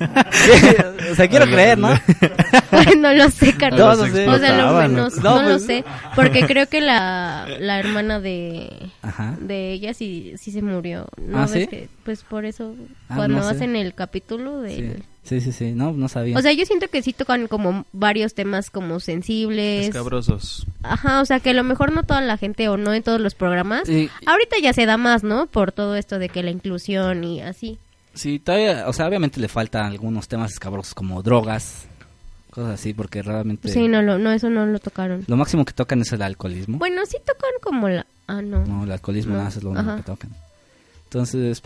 [1.12, 1.90] o sea, quiero creer, ¿no?
[2.98, 3.78] no lo sé, Carlos.
[3.78, 4.26] No, no sé.
[4.26, 5.42] o sea, lo menos, ¿no?
[5.42, 5.84] lo pues- sé,
[6.16, 9.36] porque creo que la, la hermana de, Ajá.
[9.38, 11.08] de ella sí, sí se murió.
[11.18, 11.66] ¿No ¿Ah, ves sí?
[11.66, 12.74] que, pues por eso,
[13.10, 13.50] Ah, cuando no sé.
[13.50, 14.94] hacen el capítulo del...
[14.96, 15.02] Sí.
[15.24, 16.36] Sí, sí, sí, no, no sabía.
[16.36, 19.86] O sea, yo siento que sí tocan como varios temas como sensibles.
[19.88, 20.66] Escabrosos.
[20.82, 23.20] Ajá, o sea, que a lo mejor no toda la gente o no en todos
[23.20, 23.82] los programas.
[23.86, 25.46] Sí, Ahorita ya se da más, ¿no?
[25.46, 27.78] Por todo esto de que la inclusión y así.
[28.14, 31.86] sí, todavía, o sea, obviamente le faltan algunos temas escabrosos como drogas,
[32.50, 35.24] cosas así, porque realmente Sí, no, lo, no, eso no lo tocaron.
[35.26, 36.78] lo máximo que tocan es el alcoholismo.
[36.78, 38.04] Bueno, sí tocan como la...
[38.26, 38.64] Ah, no.
[38.66, 39.96] No, el alcoholismo No, nada más es lo único ajá.
[39.96, 40.30] que tocan.
[41.04, 41.62] Entonces,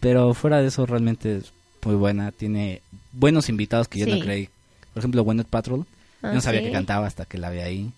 [0.00, 1.52] pero fuera de eso realmente es
[1.84, 2.80] muy buena, tiene
[3.12, 4.20] buenos invitados que yo no Sí.
[4.22, 4.48] creí.
[4.94, 5.84] Por ejemplo, Gwyneth Patrol,
[6.22, 6.66] Ah, yo no sabía sí.
[6.66, 7.90] que cantaba hasta que la vi ahí.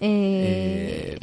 [0.00, 1.18] Eh,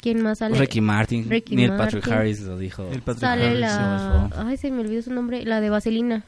[0.00, 0.56] ¿Quién más sale?
[0.56, 2.12] Ricky Martin, Ricky Neil Patrick Martin.
[2.12, 2.84] Harris lo dijo.
[2.86, 4.30] Patrick Sale Harris, la...
[4.46, 5.44] Ay, se me olvidó su nombre.
[5.44, 6.22] La de Vaselina.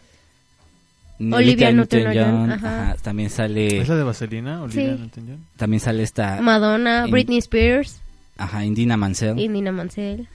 [1.18, 2.82] Olivia Olivia Newton-John, Newton-John, ajá.
[2.90, 4.62] ajá, también sale ¿Es la de Vaselina?
[4.62, 5.00] Olivia Sí.
[5.00, 5.46] Newton-John?
[5.56, 8.00] también sale esta Madonna, In- Britney Spears,
[8.36, 9.38] ajá, Indina Mansell.
[9.38, 10.28] Indina Mansell.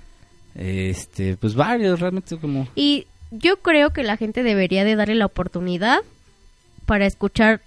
[0.56, 5.26] Este, pues varios realmente como Y yo creo que la gente debería de darle la
[5.26, 6.00] oportunidad
[6.86, 7.62] para escuchar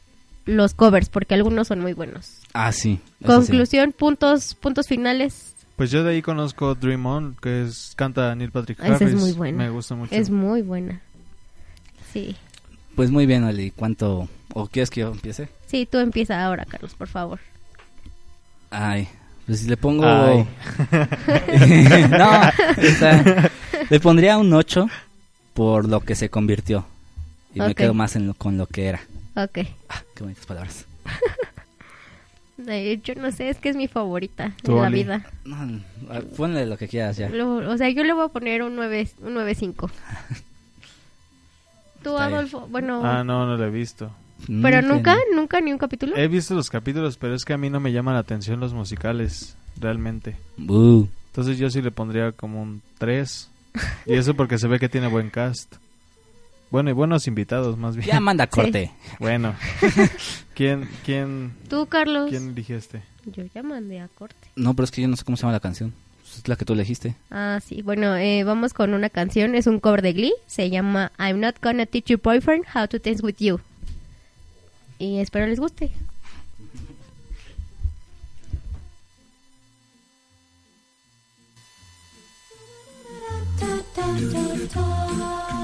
[0.44, 2.38] los covers, porque algunos son muy buenos.
[2.52, 3.00] Ah, sí.
[3.24, 5.54] Conclusión, puntos, puntos finales.
[5.76, 9.08] Pues yo de ahí conozco Dream On, que es canta Neil Patrick Esa Harris.
[9.08, 9.58] es muy buena.
[9.58, 10.14] Me gusta mucho.
[10.14, 11.00] Es muy buena.
[12.12, 12.36] Sí.
[12.94, 13.72] Pues muy bien, Oli.
[13.72, 14.28] ¿Cuánto?
[14.52, 15.48] ¿O quieres que yo empiece?
[15.66, 17.40] Sí, tú empieza ahora, Carlos, por favor.
[18.70, 19.08] Ay,
[19.46, 20.04] pues si le pongo...
[20.06, 20.46] Ay.
[22.10, 23.50] no, o sea,
[23.90, 24.88] le pondría un 8
[25.54, 26.84] por lo que se convirtió.
[27.54, 29.00] Y me quedo más en lo- con lo que era.
[29.36, 29.58] Ok.
[29.88, 30.84] Ah, qué bonitas palabras.
[32.68, 35.02] Eh, yo no sé, es que es mi favorita en la Oli.
[35.02, 35.26] vida.
[35.44, 35.56] No,
[36.08, 37.28] ah, ponle lo que quieras ya.
[37.28, 39.90] Lo- o sea, yo le voy a poner un 9 un 9.5.
[42.04, 42.16] Tú.
[42.16, 44.10] Adolfo, bueno, Ah, no, no lo he visto.
[44.62, 46.16] pero Mm, nunca, que- nunca ni un capítulo.
[46.16, 48.72] He visto los capítulos, pero es que a mí no me llaman la atención los
[48.72, 50.36] musicales, realmente.
[50.56, 53.50] Entonces yo sí le pondría como un 3.
[54.06, 55.76] Y eso porque se ve que tiene buen cast.
[56.70, 58.08] Bueno, y buenos invitados, más bien.
[58.08, 58.90] Ya manda corte.
[59.18, 59.54] Bueno.
[60.54, 62.28] ¿Quién, quién, Tú, Carlos.
[62.30, 63.02] quién eligiste?
[63.26, 64.48] Yo ya mandé a corte.
[64.56, 65.92] No, pero es que yo no sé cómo se llama la canción.
[66.36, 67.14] Es la que tú elegiste.
[67.30, 67.82] Ah, sí.
[67.82, 69.54] Bueno, eh, vamos con una canción.
[69.54, 70.32] Es un cover de Glee.
[70.46, 73.60] Se llama I'm Not Gonna Teach Your Boyfriend How to Dance With You.
[74.98, 75.90] Y espero les guste.
[83.94, 85.63] da da da.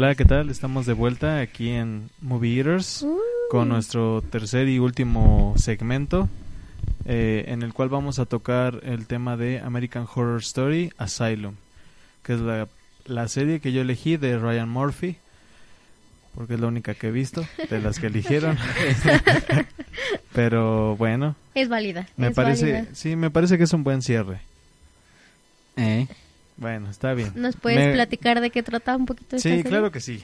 [0.00, 0.48] Hola, ¿qué tal?
[0.48, 3.04] Estamos de vuelta aquí en Movie Eaters
[3.50, 6.28] con nuestro tercer y último segmento
[7.04, 11.56] eh, en el cual vamos a tocar el tema de American Horror Story Asylum,
[12.22, 12.68] que es la,
[13.06, 15.16] la serie que yo elegí de Ryan Murphy,
[16.36, 18.56] porque es la única que he visto de las que eligieron.
[20.32, 22.06] Pero bueno, Es válida.
[22.16, 22.90] me es parece, válida.
[22.92, 24.42] sí, me parece que es un buen cierre.
[25.76, 26.06] Eh,
[26.58, 27.32] Bueno, está bien.
[27.36, 29.70] ¿Nos puedes Me- platicar de qué trata un poquito esta Sí, serie?
[29.70, 30.22] claro que sí.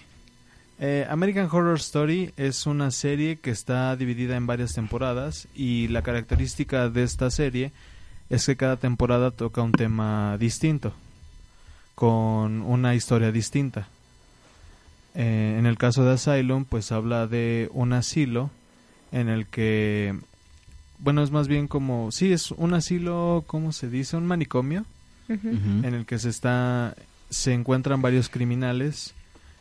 [0.81, 6.03] Eh, American Horror Story es una serie que está dividida en varias temporadas y la
[6.03, 7.71] característica de esta serie
[8.29, 10.93] es que cada temporada toca un tema distinto,
[11.95, 13.87] con una historia distinta.
[15.15, 18.51] Eh, en el caso de Asylum, pues habla de un asilo
[19.13, 20.17] en el que,
[20.99, 24.17] bueno, es más bien como, sí, es un asilo, ¿cómo se dice?
[24.17, 24.85] Un manicomio
[25.29, 26.95] En el que se está
[27.31, 29.15] se encuentran varios criminales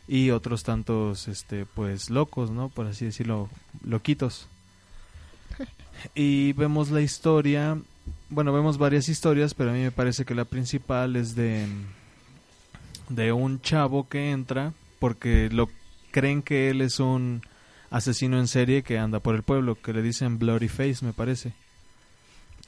[0.06, 3.48] y otros tantos este pues locos no por así decirlo
[3.84, 4.48] loquitos.
[6.14, 7.78] Y vemos la historia
[8.28, 11.66] bueno vemos varias historias pero a mí me parece que la principal es de
[13.08, 15.70] de un chavo que entra porque lo
[16.10, 17.42] creen que él es un
[17.90, 21.52] asesino en serie que anda por el pueblo que le dicen Bloody Face me parece.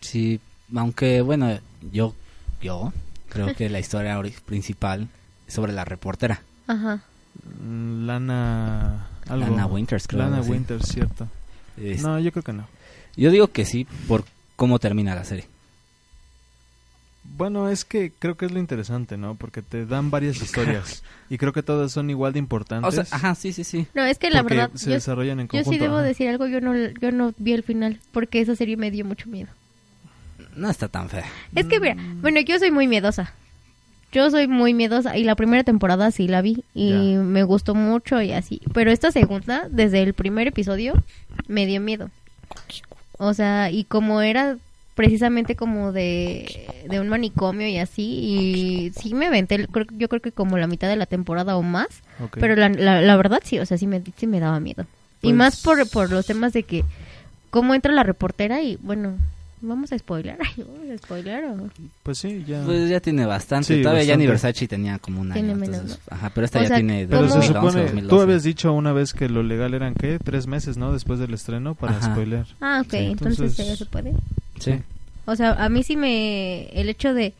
[0.00, 0.40] Sí,
[0.74, 1.58] aunque bueno,
[1.92, 2.14] yo,
[2.62, 2.92] yo
[3.28, 5.08] creo que la historia ori- principal
[5.46, 6.42] es sobre la reportera.
[6.66, 7.00] Ajá.
[7.62, 9.50] Mm, Lana algo.
[9.50, 10.40] Lana Winters, creo, Lana.
[10.40, 11.28] Winters, cierto.
[11.76, 12.66] Es- No, yo creo que no.
[13.16, 14.24] Yo digo que sí por
[14.56, 15.46] cómo termina la serie.
[17.36, 19.34] Bueno, es que creo que es lo interesante, ¿no?
[19.34, 22.94] Porque te dan varias historias y creo que todas son igual de O importantes.
[22.94, 23.86] sea, ajá, sí, sí, sí.
[23.94, 25.72] No, es que la verdad, se yo, desarrollan en yo conjunto.
[25.72, 26.04] sí debo ajá.
[26.04, 29.28] decir algo, yo no, yo no vi el final, porque esa serie me dio mucho
[29.28, 29.48] miedo.
[30.56, 31.24] No está tan fea.
[31.54, 33.32] Es que, mira, bueno, yo soy muy miedosa.
[34.12, 36.96] Yo soy muy miedosa y la primera temporada sí la vi y Ya.
[37.20, 38.60] me gustó mucho y así.
[38.72, 40.94] Pero esta segunda, desde el primer episodio,
[41.48, 42.10] me dio miedo.
[43.18, 44.56] O sea, y como era
[44.94, 50.22] precisamente como de, de un manicomio y así, y sí me aventé, creo- yo creo
[50.22, 51.88] que como la mitad de la temporada o más,
[52.40, 54.86] pero la, la, la verdad sí, o sea, sí me, sí me daba miedo.
[55.20, 56.82] y Pues- más por, por los temas de que,
[57.50, 59.16] cómo entra la reportera y, bueno,
[59.66, 61.68] vamos a spoiler, vamos a spoiler o...
[62.02, 62.62] Pues sí, ya.
[62.64, 63.76] Pues ya tiene bastante.
[63.76, 64.26] Sí, Todavía bastante.
[64.28, 65.40] Versace tenía como un año.
[65.40, 68.08] Tiene menos, entonces, ajá, pero esta O ya sea, tiene Pero se 2011, supone, 2012.
[68.08, 70.18] tú habías dicho una vez que lo legal eran, ¿qué?
[70.22, 70.92] Tres meses, ¿no?
[70.92, 72.12] Después del estreno para Ajá.
[72.12, 72.46] spoiler.
[72.60, 74.12] Ah, ok, Sí, entonces, entonces- ya se puede.
[74.60, 74.74] Sí.
[75.26, 76.68] O sea, a mí sí me...
[76.68, 77.34] El hecho de,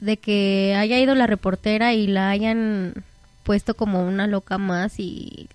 [0.00, 2.92] de que haya ido la reportera y la hayan
[3.44, 5.48] puesto como una loca más y...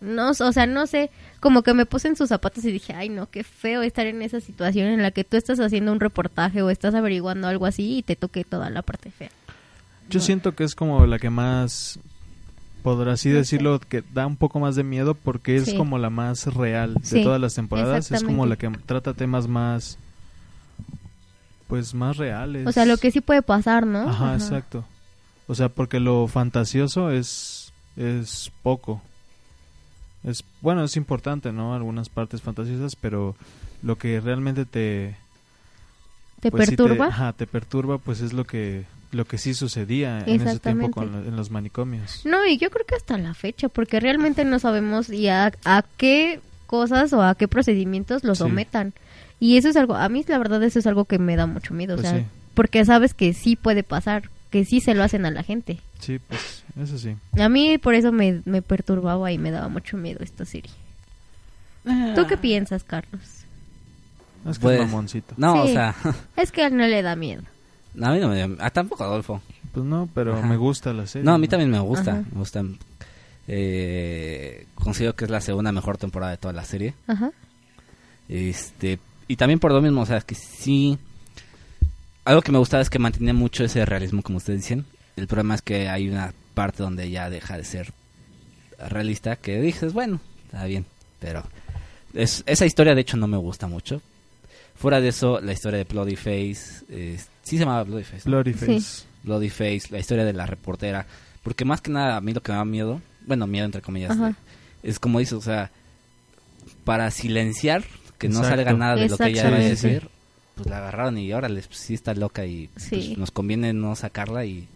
[0.00, 1.10] No, o sea, no sé,
[1.40, 4.22] como que me puse en sus zapatos y dije, ay no, qué feo estar en
[4.22, 7.98] esa situación en la que tú estás haciendo un reportaje o estás averiguando algo así
[7.98, 9.30] y te toque toda la parte fea.
[10.10, 10.24] Yo No.
[10.24, 11.98] siento que es como la que más,
[12.82, 15.76] por así decirlo, que da un poco más de miedo porque es Sí.
[15.76, 18.10] como la más real de Sí, todas las temporadas.
[18.10, 19.98] Es como la que trata temas más,
[21.66, 22.66] pues más reales.
[22.66, 24.08] O sea, lo que sí puede pasar, ¿no?
[24.08, 24.84] Ajá, exacto.
[25.46, 29.02] O sea, porque lo fantasioso es, es poco.
[30.24, 31.74] Es, bueno, es importante, ¿no?
[31.74, 33.36] Algunas partes fantasiosas, pero
[33.82, 35.16] lo que realmente te...
[36.40, 37.06] ¿Te pues, perturba?
[37.06, 41.12] ajá, te perturba, pues es lo que, lo que sí sucedía en ese tiempo con
[41.26, 42.22] en los manicomios.
[42.24, 45.84] No, y yo creo que hasta la fecha, porque realmente no sabemos y a, a
[45.96, 48.44] qué cosas o a qué procedimientos los Sí.
[48.44, 48.92] sometan.
[49.40, 51.74] Y eso es algo, a mí la verdad eso es algo que me da mucho
[51.74, 52.26] miedo, Pues o sea, sí.
[52.54, 55.78] porque sabes que sí puede pasar, que sí se lo hacen a la gente.
[56.00, 57.16] Sí, pues eso sí.
[57.40, 60.70] A mí por eso me, me perturbaba y me daba mucho miedo esta serie.
[62.14, 63.20] ¿Tú qué piensas, Carlos?
[64.48, 65.34] Es que Pues, es mamoncito.
[65.36, 65.70] No, Sí.
[65.70, 65.94] o sea,
[66.36, 67.42] Es que a él no le da miedo.
[68.00, 69.40] a mí no me dio- ah, tampoco Adolfo.
[69.72, 70.46] Pues no, pero Ajá.
[70.46, 71.24] me gusta la serie.
[71.24, 72.12] No, a mí también me gusta.
[72.12, 72.22] Ajá.
[72.32, 72.62] Me gusta.
[73.46, 76.94] Eh, considero que es la segunda mejor temporada de toda la serie.
[77.06, 77.30] Ajá.
[78.28, 80.98] Este, y también por lo mismo, o sea, que sí.
[82.24, 84.84] Algo que me gustaba es que mantenía mucho ese realismo, como ustedes dicen.
[85.16, 87.92] El problema es que hay una parte donde ya deja de ser
[88.88, 90.86] realista, que dices, bueno, está bien,
[91.20, 91.44] pero
[92.14, 94.02] es, esa historia de hecho no me gusta mucho.
[94.74, 98.28] Fuera de eso, la historia de Bloody Face, eh, sí se llamaba Bloody Face.
[98.28, 98.66] Bloody Sí.
[98.66, 99.04] Face.
[99.22, 101.06] Bloody Face, la historia de la reportera,
[101.44, 104.12] porque más que nada a mí lo que me da miedo, bueno, miedo entre comillas,
[104.12, 104.34] Ajá.
[104.82, 105.70] es como dices, o sea,
[106.84, 107.84] para silenciar
[108.18, 110.08] que no salga nada de lo que ella vaya a decir,
[110.56, 114.44] pues la agarraron y órale, pues, sí está loca y pues, nos conviene no sacarla
[114.44, 114.66] y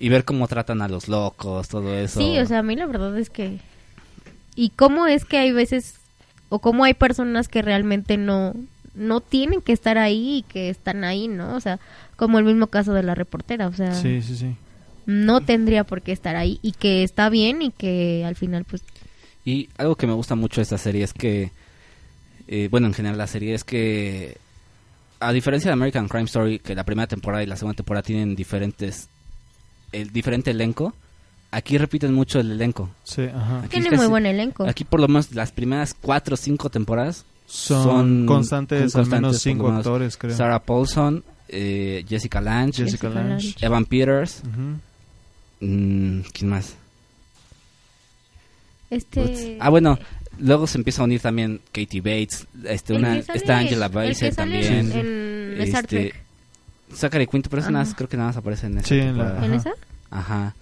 [0.00, 2.18] y ver cómo tratan a los locos, todo eso.
[2.18, 3.58] Sí, o sea, a mí la verdad es que...
[4.56, 5.94] ¿Y cómo es que hay veces,
[6.48, 8.54] o cómo hay personas que realmente no,
[8.94, 11.54] no tienen que estar ahí y que están ahí, ¿no?
[11.54, 11.78] O sea,
[12.16, 14.56] como el mismo caso de la reportera, o sea, Sí, sí, sí.
[15.06, 18.82] no tendría por qué estar ahí y que está bien y que al final pues
[19.44, 21.50] Y algo que me gusta mucho de esta serie es que,
[22.48, 24.36] eh, bueno, en general la serie es que,
[25.20, 28.34] a diferencia de American Crime Story, que la primera temporada y la segunda temporada tienen
[28.34, 29.08] diferentes,
[29.92, 30.94] el diferente elenco,
[31.50, 32.90] aquí repiten mucho el elenco.
[33.04, 33.60] Sí, ajá.
[33.60, 34.66] Aquí tiene casi- muy buen elenco.
[34.66, 39.06] Aquí por lo menos las primeras cuatro o cinco temporadas Son, son constantes, con al
[39.06, 40.36] menos constantes, cinco menos, actores, creo.
[40.36, 43.10] Sarah Paulson, eh, Jessica Lange, Jessica.
[43.60, 44.42] Evan Peters,
[45.60, 46.74] mm, ¿quién más?
[48.90, 49.98] Este Ah, bueno,
[50.38, 54.34] luego se empieza a unir también Katie Bates, este, una, está Angela el Bassett que
[54.34, 54.92] sale también.
[54.92, 56.14] en, en Star Trek.
[56.94, 59.24] Zachary Quinto, pero ese nada creo que nada más aparece en esa Sí, en la-
[59.36, 59.46] temporada.
[59.46, 59.56] ¿En Ajá.
[59.70, 59.70] esa?
[60.10, 60.54] Ajá.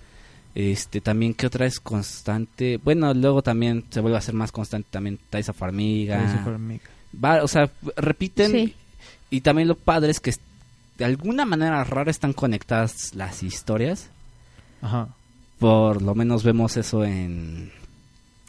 [0.55, 2.79] Este, también, ¿qué otra es constante?
[2.83, 6.19] Bueno, luego también se vuelve a ser más constante también Taisa Farmiga.
[6.59, 6.81] Mí.
[7.23, 8.51] Va- o sea, repiten.
[8.51, 8.75] Sí.
[9.31, 10.35] Y también lo padre es que
[10.97, 14.09] de alguna manera rara están conectadas las historias.
[14.83, 15.09] Ajá.
[15.59, 17.71] Por lo menos vemos eso en,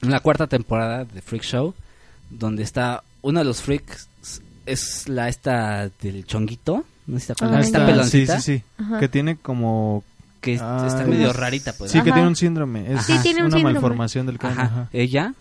[0.02, 1.74] en la cuarta temporada de Freak Show,
[2.30, 4.08] donde está uno de los freaks
[4.66, 7.86] es la esta del chonguito, no sé si te acuerdas, Ah, esta ya.
[7.86, 8.64] sí, peloncita sí, sí.
[8.78, 9.00] Ajá.
[9.00, 10.04] Que tiene como...
[10.42, 11.92] que Ah, está es- medio rarita, pues.
[11.92, 12.14] Sí, que Ajá.
[12.16, 12.94] tiene un síndrome.
[12.94, 13.74] Es Sí, tiene un una síndrome.
[13.74, 14.62] malformación del cráneo.
[14.62, 14.74] Ajá.
[14.82, 14.90] Ajá.
[14.94, 15.34] Ella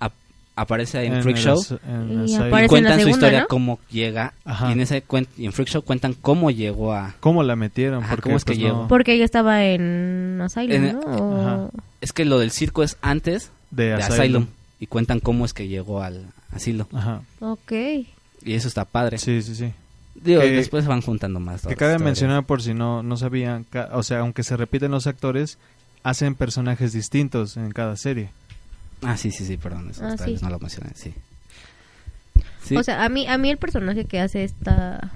[0.00, 0.12] ap-
[0.56, 3.46] aparece en, En Freak el Show en Y cuentan su segunda, historia ¿no?
[3.48, 4.68] cómo llega Ajá.
[4.68, 8.02] y en ese cuen- y en Freak Show cuentan cómo llegó a ¿Cómo la metieron?
[8.02, 8.82] Ajá, Porque, ¿cómo es que pues, llegó?
[8.82, 11.70] no- Porque ella estaba en Asylum, En- ¿no?
[12.00, 14.20] Es que lo del circo es antes de, de Asylum.
[14.20, 14.46] Asylum.
[14.80, 17.20] y cuentan cómo es que llegó al asilo Ajá.
[17.40, 17.70] Ok.
[18.42, 19.72] y eso está padre Sí, sí, sí.
[20.14, 24.02] Digo, Que- después van juntando más Que cabe mencionar por si no, no sabían, o
[24.02, 25.56] sea, aunque se repiten los actores,
[26.02, 28.30] hacen personajes distintos en cada serie.
[29.02, 30.36] ah sí sí sí perdón eso Ah, sí.
[30.42, 31.14] no lo mencioné sí
[32.62, 32.76] Sí.
[32.76, 35.10] O sea, a mí, a mí el personaje que hace esta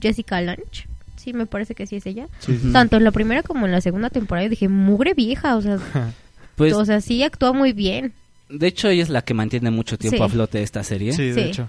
[0.00, 2.26] Jessica Lange, sí me parece que sí es ella.
[2.40, 2.58] Sí.
[2.72, 5.78] Tanto en la primera como en la segunda temporada yo dije, mugre vieja, o sea,
[6.56, 8.12] pues o sea, sí actúa muy bien.
[8.48, 10.22] de hecho ella es la que mantiene mucho tiempo Sí.
[10.24, 11.40] a flote esta serie Sí, de Sí.
[11.40, 11.68] hecho.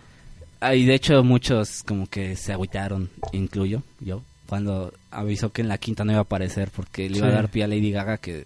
[0.60, 5.68] Ah, y de hecho muchos como que se agüitaron, incluyo yo, cuando avisó que en
[5.68, 8.18] la quinta no iba a aparecer porque le iba a dar pie a Lady Gaga
[8.18, 8.46] que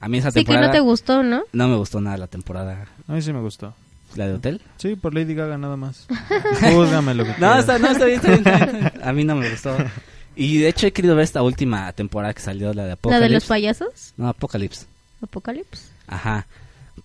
[0.00, 1.42] a mí esa Sí que temporada no te gustó, ¿no?
[1.52, 3.72] no me gustó nada la temporada, A mí sí me gustó.
[4.16, 4.60] la de hotel.
[4.76, 6.06] Sí, por Lady Gaga nada más.
[6.60, 8.92] Júzgame lo que No, está, no, está bien, está bien, está bien.
[9.04, 9.76] A mí no me gustó.
[10.34, 13.28] Y de hecho he querido ver esta última temporada que salió, la de La Apocalypse.
[13.28, 14.86] de los payasos, No, Apocalypse.
[15.22, 15.84] Apocalypse.
[16.08, 16.46] Ajá.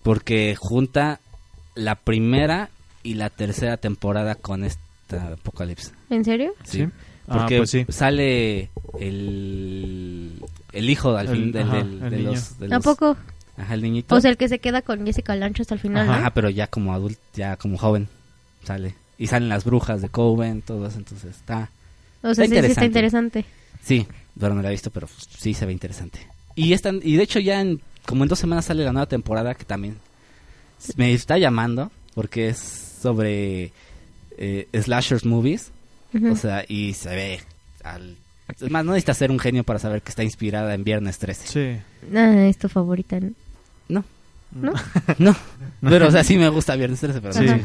[0.02, 1.20] Porque junta
[1.76, 2.68] la primera
[3.02, 5.92] y la tercera temporada con esta Apocalypse.
[6.10, 6.52] ¿En serio?
[6.64, 6.86] Sí.
[7.28, 7.84] Ah, Porque pues sí.
[7.88, 10.42] sale el,
[10.72, 12.30] el hijo al El- fin del, ajá, del- el de, niño.
[12.32, 13.16] los, de ¿A los- poco?
[13.56, 14.14] Ajá, el niñito.
[14.14, 16.34] O sea, el que se queda con Jessica Lange hasta el final, Ajá, ¿no?
[16.34, 18.08] pero ya como adulto, ya como joven
[18.64, 18.94] sale.
[19.18, 21.70] Y salen las brujas de Coven, todo eso, entonces está...
[22.22, 23.40] O sea, Está sí, sí está interesante.
[23.40, 23.44] interesante.
[23.82, 24.06] Sí,
[24.38, 26.20] pero no la he visto, pero sí se ve interesante.
[26.54, 29.54] Y están, y de hecho ya en, como en dos semanas sale la nueva temporada
[29.54, 29.96] que también
[30.96, 33.72] me está llamando porque es sobre
[34.36, 35.70] eh, slashers movies,
[36.30, 37.40] o sea, y se ve
[37.84, 38.16] al
[38.48, 41.46] es más, no necesitas ser un genio para saber que está inspirada en Viernes 13.
[41.46, 41.82] Sí.
[42.16, 43.32] Ah, es tu favorita, ¿no?
[43.88, 44.04] No,
[44.52, 44.72] ¿No?
[45.18, 45.36] no.
[45.82, 47.44] Pero, o sea, sí me gusta Viernes 13, pero Sí.
[47.44, 47.58] no.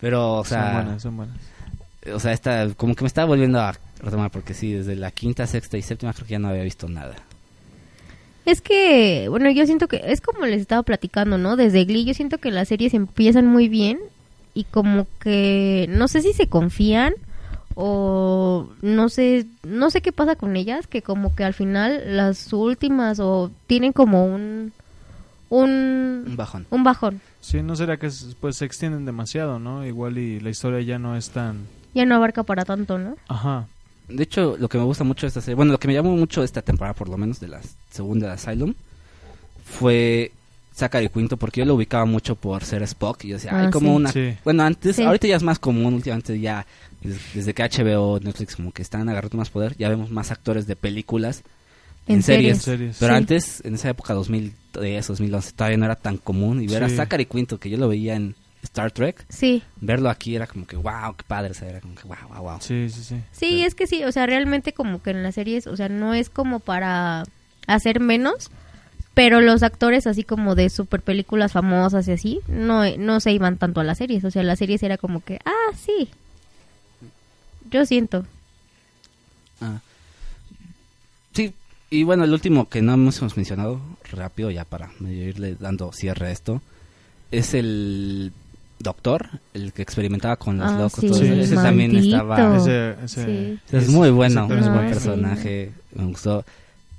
[0.00, 1.36] Pero, o son sea, buenas, son buenas.
[2.14, 5.46] o sea, esta, como que me estaba volviendo a retomar porque sí, desde la quinta,
[5.46, 7.14] sexta y séptima creo que ya no había visto nada.
[8.46, 11.56] Es que, bueno, yo siento que es como les estaba platicando, ¿no?
[11.56, 13.98] Desde Glee yo siento que las series empiezan muy bien
[14.56, 17.14] y como que no sé si se confían
[17.76, 22.52] o no sé, no sé qué pasa con ellas, que como que al final las
[22.52, 24.72] últimas o tienen como un
[25.50, 26.66] Un un bajón.
[26.70, 27.20] un bajón.
[27.40, 28.08] Sí, no será que
[28.40, 29.86] pues se extienden demasiado, ¿no?
[29.86, 31.66] Igual y la historia ya no es tan...
[31.94, 33.16] Ya no abarca para tanto, ¿no?
[33.28, 33.66] Ajá.
[34.08, 36.16] De hecho, lo que me gusta mucho de esta serie, bueno, lo que me llamó
[36.16, 38.74] mucho de esta temporada, por lo menos de la segunda de Asylum,
[39.64, 40.32] fue
[40.76, 43.24] Zachary Quinto, porque yo lo ubicaba mucho por ser Spock.
[43.24, 43.96] Y yo decía, ay, Ah, como sí.
[43.96, 44.12] una.
[44.12, 44.34] Sí.
[44.44, 45.02] Bueno, antes, Sí.
[45.02, 46.66] ahorita ya es más común, últimamente ya,
[47.00, 50.66] des- desde que HBO, Netflix, como que están agarrando más poder, ya vemos más actores
[50.66, 51.42] de películas
[52.06, 52.62] en, En series.
[52.62, 52.96] series.
[53.00, 53.16] Pero Sí.
[53.16, 56.62] antes, en esa época, 2010, 2011, todavía no era tan común.
[56.62, 56.88] Y ver a.
[56.90, 59.62] Zachary Quinto, que yo lo veía en Star Trek, Sí.
[59.80, 62.42] verlo aquí era como que, wow, qué padre, o sea, era como que, wow, wow,
[62.42, 62.56] wow.
[62.60, 63.16] Sí, sí, sí.
[63.32, 66.14] Sí, es que sí, o sea, realmente como que en las series, o sea, no
[66.14, 67.24] es como para
[67.66, 68.50] hacer menos,
[69.16, 73.56] pero los actores así como de super películas famosas y así, no, no se iban
[73.56, 76.08] tanto a las series, o sea, las series era como que, ah, sí.
[77.70, 78.26] Yo siento.
[79.62, 79.80] Ah.
[81.32, 81.54] Sí,
[81.90, 83.80] y bueno, el último que no hemos mencionado,
[84.12, 86.60] rápido ya para medio irle dando cierre a esto,
[87.30, 88.32] es el
[88.78, 91.00] doctor, el que experimentaba con los Ah, locos.
[91.00, 91.32] sí, todo eso.
[91.32, 92.16] el ese también maldito.
[92.16, 92.56] estaba...
[92.58, 93.76] Ese, ese, Sí.
[93.76, 94.92] Es muy bueno, es Ah, buen personaje.
[94.92, 96.44] personaje, me gustó.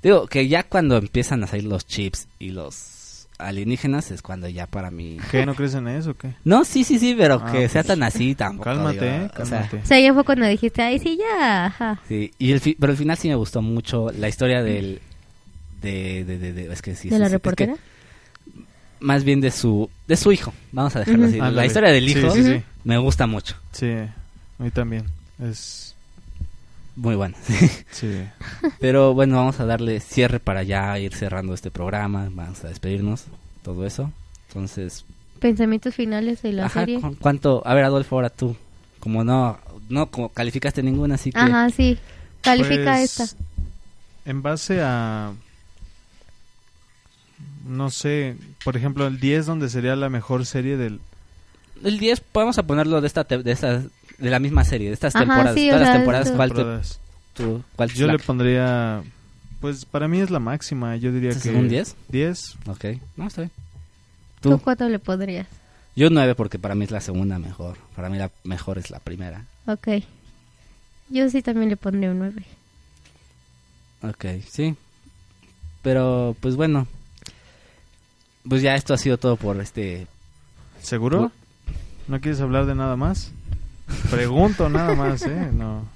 [0.02, 4.66] Digo, que ya cuando empiezan a salir los chips y los alienígenas es cuando ya
[4.66, 5.18] para mí...
[5.30, 5.44] ¿Qué?
[5.46, 6.34] ¿No crees en eso o qué?
[6.44, 8.64] No, sí, sí, sí, pero Ah, que sea pues, tan así tampoco.
[8.64, 9.76] Cálmate, digo, eh, o sea, cálmate.
[9.76, 12.00] O sea, ya fue cuando dijiste, ay, sí, ya, ajá.
[12.08, 15.00] sí, y el fi- pero al final sí me gustó mucho la historia del...
[15.82, 17.76] De, de, de, de- es que sí, ¿De sí, la sí, es que reportera?
[19.00, 21.38] más bien de su de su hijo, vamos a dejarlo así.
[21.38, 22.62] La historia del Sí, hijo sí, sí.
[22.84, 24.12] me gusta mucho, Sí, a
[24.62, 25.04] mí también.
[25.40, 25.87] Es...
[26.98, 27.36] muy buena.
[27.90, 28.22] Sí.
[28.80, 33.24] Pero bueno, vamos a darle cierre para ya ir cerrando este programa, vamos a despedirnos,
[33.62, 34.12] todo eso.
[34.48, 35.04] Entonces,
[35.40, 37.00] Pensamientos finales de la ajá, serie.
[37.00, 37.62] ¿cu- ¿cuánto?
[37.64, 38.56] A ver, Adolfo, ahora tú,
[39.00, 41.96] como no no como calificaste ninguna, así que Ajá, sí.
[42.42, 43.36] Califica Pues, esta.
[44.24, 45.32] En base a...
[47.66, 51.00] No sé, por ejemplo, el 10 donde sería la mejor serie del...
[51.84, 53.82] el 10 podemos a ponerlo de esta te- de esta
[54.18, 57.42] de la misma serie, de estas Ajá, temporadas, sí, todas las sea, temporadas, ¿cuál, te-
[57.42, 59.02] tú- cuál Yo le pondría...
[59.60, 61.56] Pues para mí es la máxima, yo diría ¿Este que...
[61.56, 61.96] un 10?
[62.08, 62.56] 10.
[62.66, 62.84] Ok,
[63.16, 63.50] no, está bien.
[64.40, 64.58] ¿Tú ¿Tú?
[64.60, 65.46] cuánto le podrías?
[65.96, 67.76] Yo 9 porque para mí es la segunda mejor.
[67.96, 69.44] Para mí la mejor es la primera.
[69.66, 69.88] Ok.
[71.08, 72.44] Yo sí también le pondría un 9.
[74.02, 74.76] Ok, sí.
[75.82, 76.86] Pero pues bueno.
[78.48, 80.06] Pues ya esto ha sido todo por este...
[80.80, 81.32] ¿Seguro?
[82.06, 83.32] ¿No quieres hablar de nada más?
[84.10, 85.50] Pregunto nada más, ¿eh?
[85.52, 85.86] No.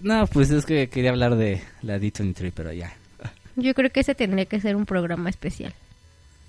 [0.00, 2.92] No, pues es que quería hablar de la D23, pero ya.
[3.56, 5.74] Yo creo que ese tendría que ser un programa especial.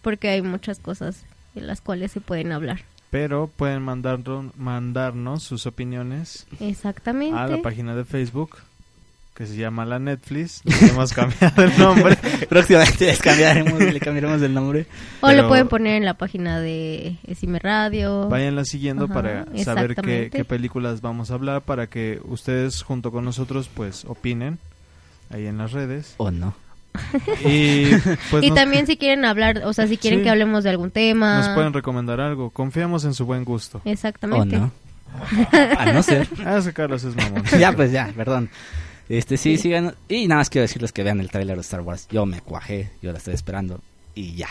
[0.01, 1.25] Porque hay muchas cosas
[1.55, 2.81] en las cuales se pueden hablar.
[3.09, 7.37] Pero pueden mandarnos, mandarnos sus opiniones Exactamente.
[7.37, 8.57] a la página de Facebook
[9.39, 10.61] que se llama La Netflix.
[10.65, 12.17] Nos hemos cambiado el nombre.
[12.49, 14.85] Próximamente les cambiaremos, le cambiaremos el nombre.
[15.21, 18.27] o pero- lo pueden poner en la página de Esime Radio.
[18.27, 23.13] Váyanla siguiendo Ajá, para saber qué, qué películas vamos a hablar para que ustedes junto
[23.13, 24.59] con nosotros pues opinen
[25.29, 26.15] ahí en las redes.
[26.17, 26.53] O no.
[27.45, 27.85] Y
[28.29, 30.23] pues y nos, también si quieren hablar, o sea, si quieren Sí.
[30.23, 31.37] que hablemos de algún tema.
[31.37, 32.49] nos pueden recomendar algo.
[32.49, 33.79] Confiamos en su buen gusto.
[33.85, 34.57] O Exactamente.
[34.57, 34.69] no.
[35.79, 36.27] A no ser.
[36.45, 37.43] Ah, es que Carlos es mamón.
[37.57, 38.49] ya, pues ya, perdón.
[39.09, 39.95] Este, sí, sigan.
[40.07, 42.07] Y nada más quiero decirles que vean el tráiler de Star Wars.
[42.11, 43.81] Yo me cuajé, yo la estoy esperando.
[44.15, 44.49] Y ya.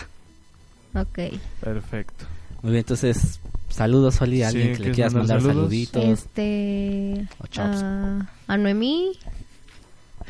[0.94, 1.18] Ok.
[1.60, 2.24] Perfecto.
[2.62, 3.38] Muy bien, entonces,
[3.68, 4.42] saludos, Oli.
[4.42, 5.56] ¿Alguien Sí, que le ¿quieres quieras mandar saludos?
[5.56, 6.04] saluditos?
[6.04, 7.26] Este.
[7.56, 9.12] A, a Noemí.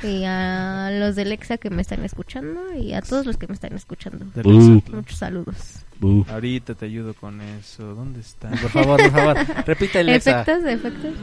[0.03, 2.61] Y a los de Lexa que me están escuchando.
[2.76, 4.26] Y a todos los que me están escuchando.
[4.45, 4.81] Uh.
[4.93, 5.57] Muchos saludos.
[6.01, 6.24] Bu.
[6.29, 7.95] Ahorita te ayudo con eso.
[7.95, 8.51] ¿Dónde está?
[8.51, 10.43] Por favor, por favor, repítele esa.
[10.43, 11.14] Efectos, efectos.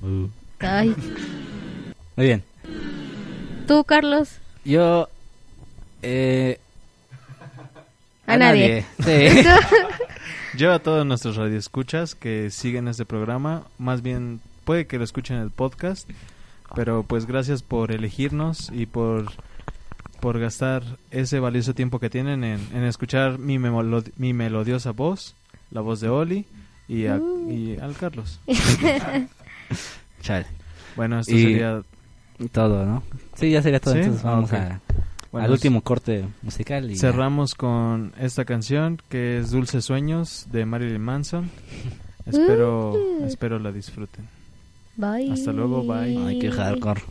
[0.00, 0.30] Bu.
[0.60, 0.94] Ay.
[2.16, 2.42] Muy bien.
[3.66, 4.38] Tú, Carlos.
[4.64, 5.08] Yo.
[6.02, 6.58] Eh,
[8.26, 8.84] A nadie.
[9.04, 9.44] Sí.
[10.56, 15.36] Yo a todos nuestros radioescuchas que siguen este programa, más bien puede que lo escuchen
[15.38, 16.08] en el podcast,
[16.76, 19.32] pero pues gracias por elegirnos y por
[20.20, 25.34] por gastar ese valioso tiempo que tienen en, en escuchar mi, memolo- mi melodiosa voz,
[25.70, 26.46] la voz de Oli
[26.88, 27.50] y, a- Uh.
[27.50, 28.38] y al Carlos.
[30.22, 30.46] Chale.
[30.96, 31.82] Bueno, esto Y- sería
[32.52, 33.02] Todo, ¿no?
[33.34, 33.94] Sí, ya sería todo.
[33.94, 34.00] ¿Sí?
[34.00, 34.56] Entonces vamos Ok.
[34.58, 34.80] a,
[35.32, 36.90] bueno, al último corte musical.
[36.90, 37.00] Y ya.
[37.00, 41.50] Cerramos con esta canción que es Dulces Sueños de Marilyn Manson.
[42.26, 43.24] Espero, Uh.
[43.26, 44.26] espero la disfruten.
[44.96, 45.30] Bye.
[45.32, 46.16] Hasta luego, bye.
[46.26, 47.02] Ay, qué hardcore.